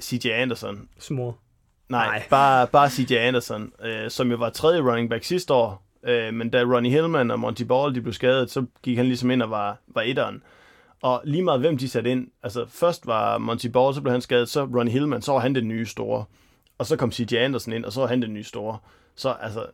[0.01, 0.89] CJ Anderson.
[0.99, 1.37] Smor.
[1.89, 2.17] Nej, Nej.
[2.17, 2.27] Nej.
[2.29, 5.86] Bare, bare CJ Anderson, øh, som jo var tredje running back sidste år.
[6.03, 9.31] Øh, men da Ronnie Hillman og Monty Ball de blev skadet, så gik han ligesom
[9.31, 10.43] ind og var, var etteren.
[11.01, 14.21] Og lige meget hvem de satte ind, altså først var Monty Ball, så blev han
[14.21, 16.25] skadet, så Ronnie Hillman, så var han den nye store.
[16.77, 18.77] Og så kom CJ Anderson ind, og så var han den nye store.
[19.15, 19.65] Så altså,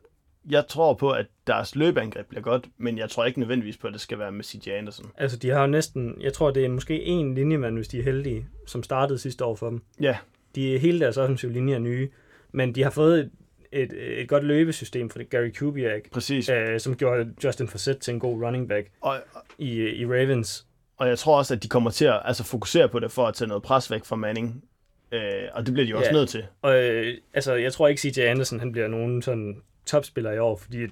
[0.49, 3.93] jeg tror på, at deres løbeangreb bliver godt, men jeg tror ikke nødvendigvis på, at
[3.93, 5.11] det skal være med CJ Anderson.
[5.17, 8.03] Altså, de har jo næsten, jeg tror, det er måske en linjemand, hvis de er
[8.03, 9.81] heldige, som startede sidste år for dem.
[10.01, 10.17] Ja,
[10.55, 12.09] De hele deres offensive linje er nye,
[12.51, 13.31] men de har fået
[13.73, 16.49] et, et, godt løbesystem fra Gary Kubiak, præcis.
[16.49, 19.19] øh, som gjorde Justin Forsett til en god running back Og,
[19.57, 20.65] i, i Ravens.
[20.97, 23.33] og jeg tror også, at de kommer til at altså, fokusere på det, for at
[23.33, 24.63] tage noget pres væk fra Manning.
[25.11, 25.21] Øh,
[25.53, 26.13] og det bliver de også Ja.
[26.13, 26.45] nødt til.
[26.61, 30.55] Og øh, altså, jeg tror ikke, CJ Anderson han bliver nogen sådan topspiller i år,
[30.55, 30.89] fordi at,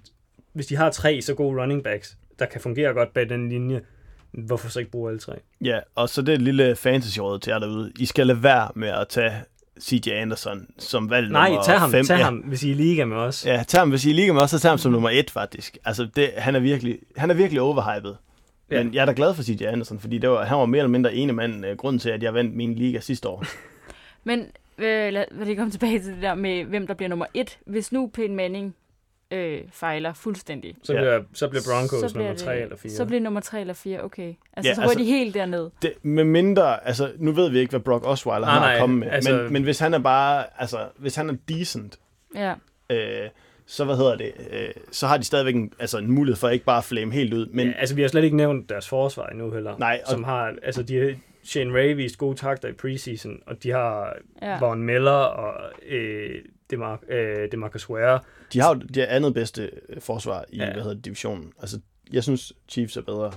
[0.53, 3.81] hvis de har tre så gode running backs, der kan fungere godt bag den linje,
[4.31, 5.33] hvorfor så ikke bruge alle tre?
[5.61, 7.91] Ja, og så det er et lille fantasy til jer derude.
[7.99, 9.31] I skal lade være med at tage
[9.79, 12.05] CJ Anderson som valg Nej, nummer tag ham, fem.
[12.05, 12.23] tag ja.
[12.23, 13.45] ham, hvis I er liga med os.
[13.45, 15.31] Ja, tag ham, hvis I er liga med os, så tag ham som nummer et,
[15.31, 15.77] faktisk.
[15.85, 18.15] Altså, det, han, er virkelig, han er virkelig overhyped.
[18.71, 18.83] Ja.
[18.83, 20.89] Men jeg er da glad for CJ Anderson, fordi det var, han var mere eller
[20.89, 23.45] mindre ene mand uh, grunden til, at jeg vandt min liga sidste år.
[24.23, 24.39] Men
[24.77, 27.57] øh, lad, lad lige komme tilbage til det der med, hvem der bliver nummer et.
[27.65, 28.75] Hvis nu Peyton Manning
[29.31, 30.99] øh, fejler fuldstændig, Så, Ja.
[30.99, 32.91] bliver, så bliver Broncos så bliver nummer tre det, eller fire.
[32.91, 34.33] Så bliver nummer tre eller fire, okay.
[34.53, 35.69] Altså, Ja, så altså- de helt derned.
[35.81, 38.79] Det, med mindre, altså, nu ved vi ikke, hvad Brock Osweiler Nej, har nej, at
[38.79, 41.99] komme med, altså- men, men hvis han er bare, altså, hvis han er decent,
[42.35, 42.53] Ja,
[42.89, 43.29] øh,
[43.65, 46.65] så hvad hedder det, øh, så har de stadigvæk en, altså, en mulighed for ikke
[46.65, 49.27] bare at flame helt ud, men ja, altså, vi har slet ikke nævnt deres forsvar
[49.27, 49.77] endnu heller.
[49.77, 53.71] Nej, og- Som har, altså, de Shane Ray vist gode takter i preseason, og de
[53.71, 54.59] har ja.
[54.59, 55.53] Von Miller og
[55.87, 56.35] øh,
[56.71, 58.19] Demar, øh, Demarcus Ware.
[58.53, 60.73] De har jo det andet bedste øh, forsvar i, ja.
[60.73, 61.51] Hvad hedder divisionen.
[61.61, 61.79] Altså,
[62.13, 63.31] jeg synes, Chiefs er bedre.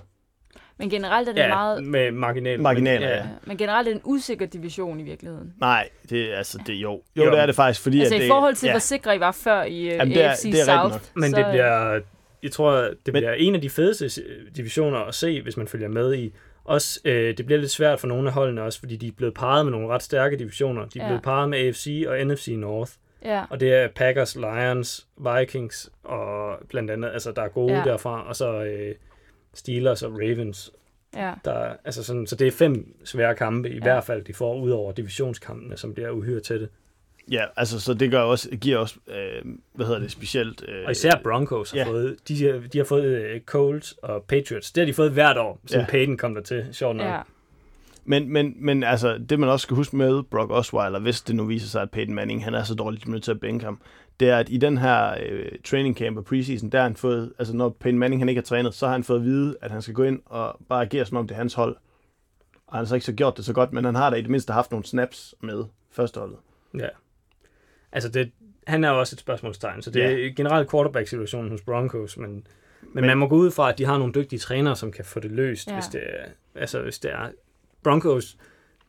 [0.79, 1.85] Men generelt er det Ja, meget...
[1.85, 2.61] med marginal.
[2.61, 3.17] Marginaler, men, ja.
[3.17, 5.55] Ja, men generelt er det en usikker division i virkeligheden.
[5.61, 7.03] Nej, det er altså, det jo.
[7.17, 7.31] Jo, Jo.
[7.31, 9.21] det er det faktisk, fordi Altså at i det, forhold til, ja, hvor sikre I
[9.21, 10.93] var før i uh, Jamen, det er- AFC det er South.
[10.93, 11.01] nok.
[11.15, 12.01] Men så, det bliver,
[12.43, 14.23] jeg tror, det Men- bliver en af de fedeste
[14.57, 16.33] divisioner at se, hvis man følger med i.
[16.65, 19.35] Også, øh, det bliver lidt svært for nogle af holdene også, fordi de er blevet
[19.35, 20.87] parret med nogle ret stærke divisioner.
[20.87, 21.09] De er Ja.
[21.09, 22.93] blevet parret med AFC og NFC North.
[23.25, 27.83] Ja, Og det er Packers, Lions, Vikings og blandt andet, altså der er gode Ja.
[27.85, 28.95] derfra, og så øh,
[29.55, 30.73] Steelers og Ravens.
[31.17, 31.33] ja.
[31.45, 33.81] Der, altså sådan, så det er fem svære kampe, i Ja.
[33.83, 36.69] hvert fald, de får ud over divisionskampene, som bliver uhyre tætte.
[37.31, 39.43] ja, altså, så det gør også, giver også, øh,
[39.75, 40.65] hvad hedder det, specielt...
[40.69, 41.85] Øh, Og især Broncos har ja.
[41.87, 44.73] fået, de, har- de har fået øh, Colts og Patriots.
[44.73, 45.85] Det har de fået hvert år, siden Ja.
[45.87, 45.91] ja.
[45.91, 47.07] Peyton kom der til, sjovt nok.
[47.07, 47.21] ja.
[48.05, 51.45] Men, men, men altså, det man også skal huske med Brock Osweiler, hvis det nu
[51.45, 53.41] viser sig, at Peyton Manning han er så dårlig, at de er nødt til at
[53.41, 53.81] bænke ham,
[54.21, 57.33] det er, at i den her øh, training camp og preseason, der har han fået,
[57.39, 59.71] altså når Peyton Manning han ikke har trænet, så har han fået at vide, at
[59.71, 61.77] han skal gå ind og bare agere, som om det er hans hold.
[62.67, 64.23] Og han har så ikke så gjort det så godt, men han har da i
[64.23, 66.39] det mindste haft nogle snaps med førsteholdet.
[66.79, 66.89] Ja.
[67.93, 68.31] Altså, det,
[68.67, 72.45] han er jo også et spørgsmålstegn, så det er generelt quarterback-situationen hos Broncos, men, men,
[72.93, 75.21] men man må gå ud fra, at de har nogle dygtige trænere, som kan få
[75.21, 75.73] det løst, Ja.
[75.73, 75.79] ja.
[75.81, 76.25] hvis, det er,
[76.55, 77.29] altså, hvis det er
[77.85, 78.37] Broncos,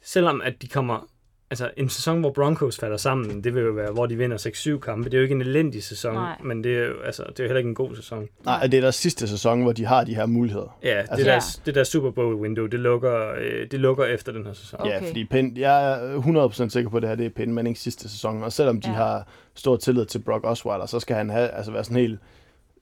[0.04, 1.08] selvom at de kommer
[1.50, 4.38] altså en sæson, hvor Broncos falder sammen, det vil jo være, hvor de vinder
[4.78, 5.06] 6-7 kampe.
[5.10, 6.36] Det er jo ikke en elendig sæson, Nej.
[6.43, 8.28] men det er jo altså, det er jo heller ikke en god sæson.
[8.46, 10.78] Nej, det er deres sidste sæson, hvor de har de her muligheder.
[10.84, 11.39] Ja, det, Altså- der, Ja.
[11.66, 14.80] det der Super Bowl-window, det lukker, øh, det lukker efter den her sæson.
[14.82, 14.91] Okay.
[14.91, 17.82] Ja, fordi Penn, jeg er 100% sikker på, at det her det er Penn Mannings
[17.82, 18.43] sidste sæson.
[18.43, 18.96] Og selvom de ja.
[18.96, 22.20] har stor tillid til Brock Osweiler, så skal han have, altså være sådan helt,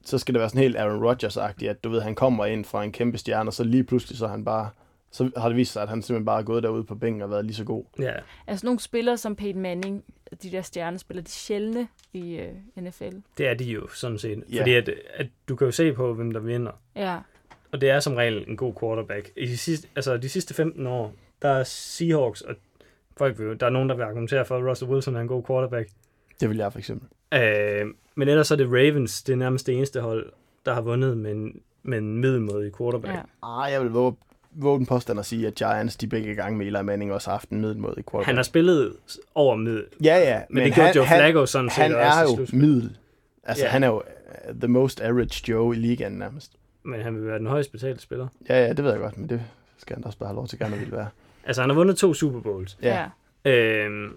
[0.04, 2.84] så skal det være sådan helt Aaron Rodgers-agtigt, at du ved, han kommer ind fra
[2.84, 4.68] en kæmpe stjerne, og så lige pludselig, så er han bare,
[5.14, 7.30] så har det vist sig, at han simpelthen bare er gået derude på bænken og
[7.30, 7.84] været lige så god.
[7.98, 8.12] Ja,
[8.46, 10.04] Altså nogle spillere som Peyton Manning,
[10.42, 12.40] de der stjernespillere, de er sjældne i
[12.76, 13.16] uh, NFL.
[13.38, 14.44] det er de jo sådan set.
[14.52, 14.60] Ja.
[14.60, 16.72] Fordi at, at du kan jo se på, hvem der vinder.
[16.96, 17.18] Ja,
[17.72, 19.30] Og det er som regel en god quarterback.
[19.36, 22.54] I de sidste, altså de sidste 15 år, der er Seahawks, og
[23.16, 25.42] folk vil, der er nogen, der vil argumentere for, at Russell Wilson er en god
[25.46, 25.88] quarterback.
[26.40, 27.08] Det vil jeg for eksempel.
[27.34, 30.32] Øh, men ellers er det Ravens, det er nærmest det eneste hold,
[30.66, 33.14] der har vundet med en, med en middelmådig quarterback.
[33.14, 33.22] ja.
[33.42, 34.14] Ah, jeg vil våge,
[34.54, 37.34] våge den påstand at sige, at Giants, de begge gange med Eli Manning også har
[37.34, 38.26] haft en middelmåde i quarterback.
[38.26, 38.92] Han har spillet
[39.34, 40.40] over middel, Ja, ja.
[40.50, 42.96] men, det gjorde Joe Flacco sådan set han også er jo middel.
[43.44, 43.70] Altså, Ja.
[43.70, 44.02] han er jo
[44.48, 46.52] uh, the most average Joe i ligaen nærmest.
[46.82, 48.26] Men han vil være den højst betalte spiller.
[48.48, 49.42] Ja, ja, det ved jeg godt, men det
[49.78, 51.08] skal han da også bare have lov til gerne at ville være.
[51.44, 52.78] Altså, han har vundet to Super Bowls.
[52.82, 53.08] Ja.
[53.44, 53.50] ja.
[53.50, 54.12] Øhm,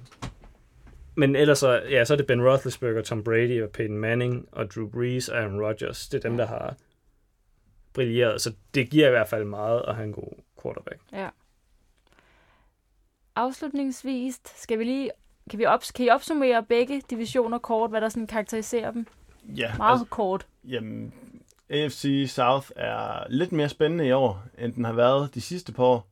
[1.16, 4.76] men ellers så, ja, så er det Ben Roethlisberger, Tom Brady og Peyton Manning og
[4.76, 6.08] Drew Brees og Aaron Rodgers.
[6.08, 6.76] Det er dem, der har
[7.98, 8.42] brilleret.
[8.42, 11.00] Så det giver i hvert fald meget at have en god quarterback.
[13.36, 15.12] Afslutningsvis skal vi lige,
[15.50, 19.08] kan, vi op, kan I opsummere begge divisioner kort, hvad der sådan karakteriserer dem?
[19.58, 20.48] Ja, Meget altså, kort.
[20.64, 21.14] jamen,
[21.70, 25.84] AFC South er lidt mere spændende i år, end den har været de sidste par
[25.84, 26.08] år.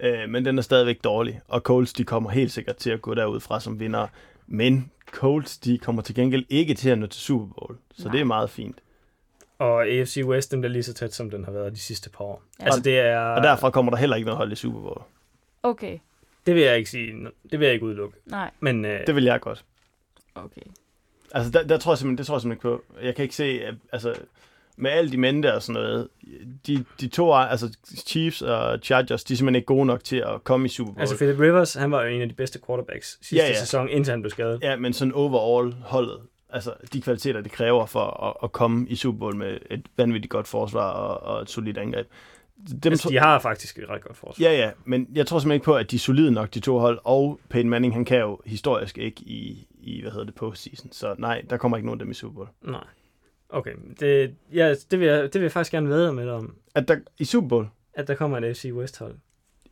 [0.00, 3.14] Øh, men den er stadigvæk dårlig, og Colts de kommer helt sikkert til at gå
[3.14, 4.06] derud fra som vinder.
[4.46, 8.12] Men Colts de kommer til gengæld ikke til at nå til Super Bowl, så Nej.
[8.12, 8.78] det er meget fint.
[9.58, 12.24] Og AFC West, den bliver lige så tæt, som den har været de sidste par
[12.24, 12.42] år.
[12.60, 12.64] Ja.
[12.64, 13.18] Altså, det er...
[13.20, 15.02] Og derfra kommer der heller ikke noget hold i Super Bowl.
[15.62, 15.98] Okay,
[16.46, 17.12] Det vil jeg ikke sige.
[17.50, 18.16] Det vil jeg ikke udelukke.
[18.26, 19.64] nej, Men øh, Det vil jeg godt.
[20.34, 20.60] okay.
[21.34, 23.04] Altså, der, der tror jeg simpelthen, det tror jeg simpelthen ikke på.
[23.06, 23.60] Jeg kan ikke se,
[23.92, 24.14] altså,
[24.76, 26.08] med alt de mente og sådan noget,
[26.66, 27.76] de, de to, altså
[28.06, 31.00] Chiefs og Chargers, de er simpelthen ikke gode nok til at komme i Super Bowl.
[31.00, 33.46] altså, Philip Rivers, han var jo en af de bedste quarterbacks sidste ja.
[33.52, 33.58] ja.
[33.58, 34.62] sæson, indtil han blev skadet.
[34.62, 36.20] Ja, men sådan overall holdet,
[36.54, 40.30] altså de kvaliteter, det kræver for at, at komme i Super Bowl med et vanvittigt
[40.30, 42.06] godt forsvar og, og et solidt angreb.
[42.82, 44.46] Dem Altså, de har faktisk et ret godt forsvar.
[44.46, 46.78] Ja, ja, men jeg tror simpelthen ikke på, at de er solide nok, de to
[46.78, 50.92] hold, og Peyton Manning, han kan jo historisk ikke i, i hvad hedder det, postseason.
[50.92, 52.48] Så nej, der kommer ikke nogen af dem i Super Bowl.
[52.62, 52.84] Nej.
[53.48, 56.88] Okay, det, ja, det, vil jeg, det vil jeg faktisk gerne vide med om, At
[56.88, 57.66] der, I Super Bowl?
[57.94, 59.14] at der kommer et AFC West-hold.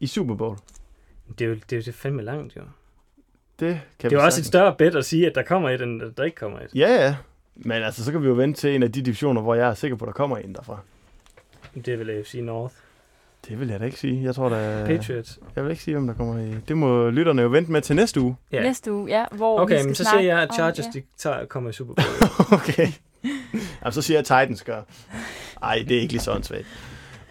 [0.01, 0.57] I Super Bowl?
[1.39, 2.63] Det er jo det er jo fandme langt, jo.
[3.67, 5.71] Det kan Det er vi jo også et større bet at sige, at der kommer
[5.71, 6.69] et, end at der ikke kommer et.
[6.75, 7.17] Ja, ja.
[7.57, 9.75] Men altså, så kan vi jo vente til en af de divisioner, hvor jeg er
[9.75, 10.79] sikker på, at der kommer en derfra.
[11.75, 12.75] Det er vel AFC North.
[13.49, 14.23] Det vil jeg da ikke sige.
[14.25, 14.85] Jeg tror da...
[14.87, 15.39] Patriots.
[15.57, 16.55] Jeg vil ikke sige, hvem der kommer i.
[16.69, 18.37] Det må lytterne jo vente med til næste uge.
[18.53, 18.63] Ja.
[18.63, 20.91] Næste uge, ja, hvor vi Okay, skal men så siger jeg, at om- Chargers ja.
[21.01, 22.33] de tager, kommer i Super Bowl.
[22.61, 22.87] okay.
[23.83, 24.83] Jamen, så siger jeg, at Titans gør.
[25.63, 26.65] Ej, det er ikke lige sådan svært.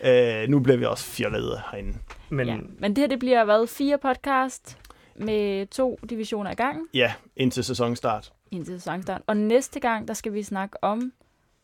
[0.03, 1.97] Øh, nu bliver vi også fjollet herinde.
[2.29, 2.57] Men ja.
[2.79, 4.77] Men det her, det bliver været fire podcast
[5.21, 8.31] med to divisioner i gangen Ja, indtil sæsonstart.
[8.51, 9.21] indtil sæsonstart.
[9.27, 11.11] Og næste gang, der skal vi snakke om...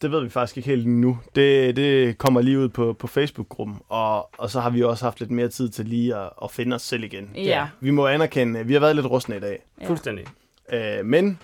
[0.01, 1.19] Det ved vi faktisk ikke helt nu.
[1.35, 5.19] Det, det kommer lige ud på, på Facebook-gruppen, og, og så har vi også haft
[5.19, 7.29] lidt mere tid til lige at, at finde os selv igen.
[7.35, 7.67] Ja.
[7.79, 9.63] Vi må anerkende, at vi har været lidt rustne i dag.
[9.81, 9.87] ja.
[9.87, 10.25] fuldstændig.
[10.73, 11.39] Øh, men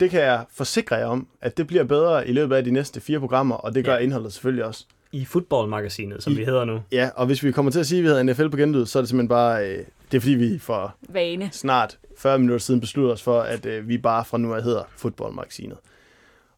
[0.00, 3.00] det kan jeg forsikre jer om, at det bliver bedre i løbet af de næste
[3.00, 3.98] fire programmer, og det gør Ja.
[3.98, 4.84] indholdet selvfølgelig også.
[5.12, 6.80] I fodboldmagasinet, som I- vi hedder nu.
[6.92, 8.98] Ja, og hvis vi kommer til at sige, at vi hedder NFL på genlyd, så
[8.98, 9.84] er det simpelthen bare, øh,
[10.14, 11.48] det er fordi vi for Vane.
[11.52, 14.82] snart 40 minutter siden besluttede os for, at øh, vi bare fra nu af hedder
[14.96, 15.78] Fodboldmagasinet.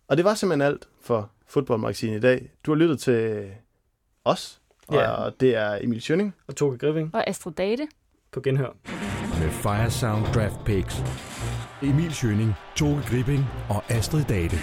[0.09, 2.51] Og det var simpelthen alt for Fodboldmagasinet i dag.
[2.67, 3.47] Du har lyttet til
[4.25, 4.61] os,
[4.93, 5.11] Ja.
[5.11, 6.35] og det er Emil Schønning.
[6.49, 7.87] Og Toge Griving Og Astrid Date.
[8.33, 8.71] på genhør.
[9.41, 11.03] Med Firesound Draft Picks.
[11.83, 14.57] Emil Schøning, Toge Gripping og Astrid Date.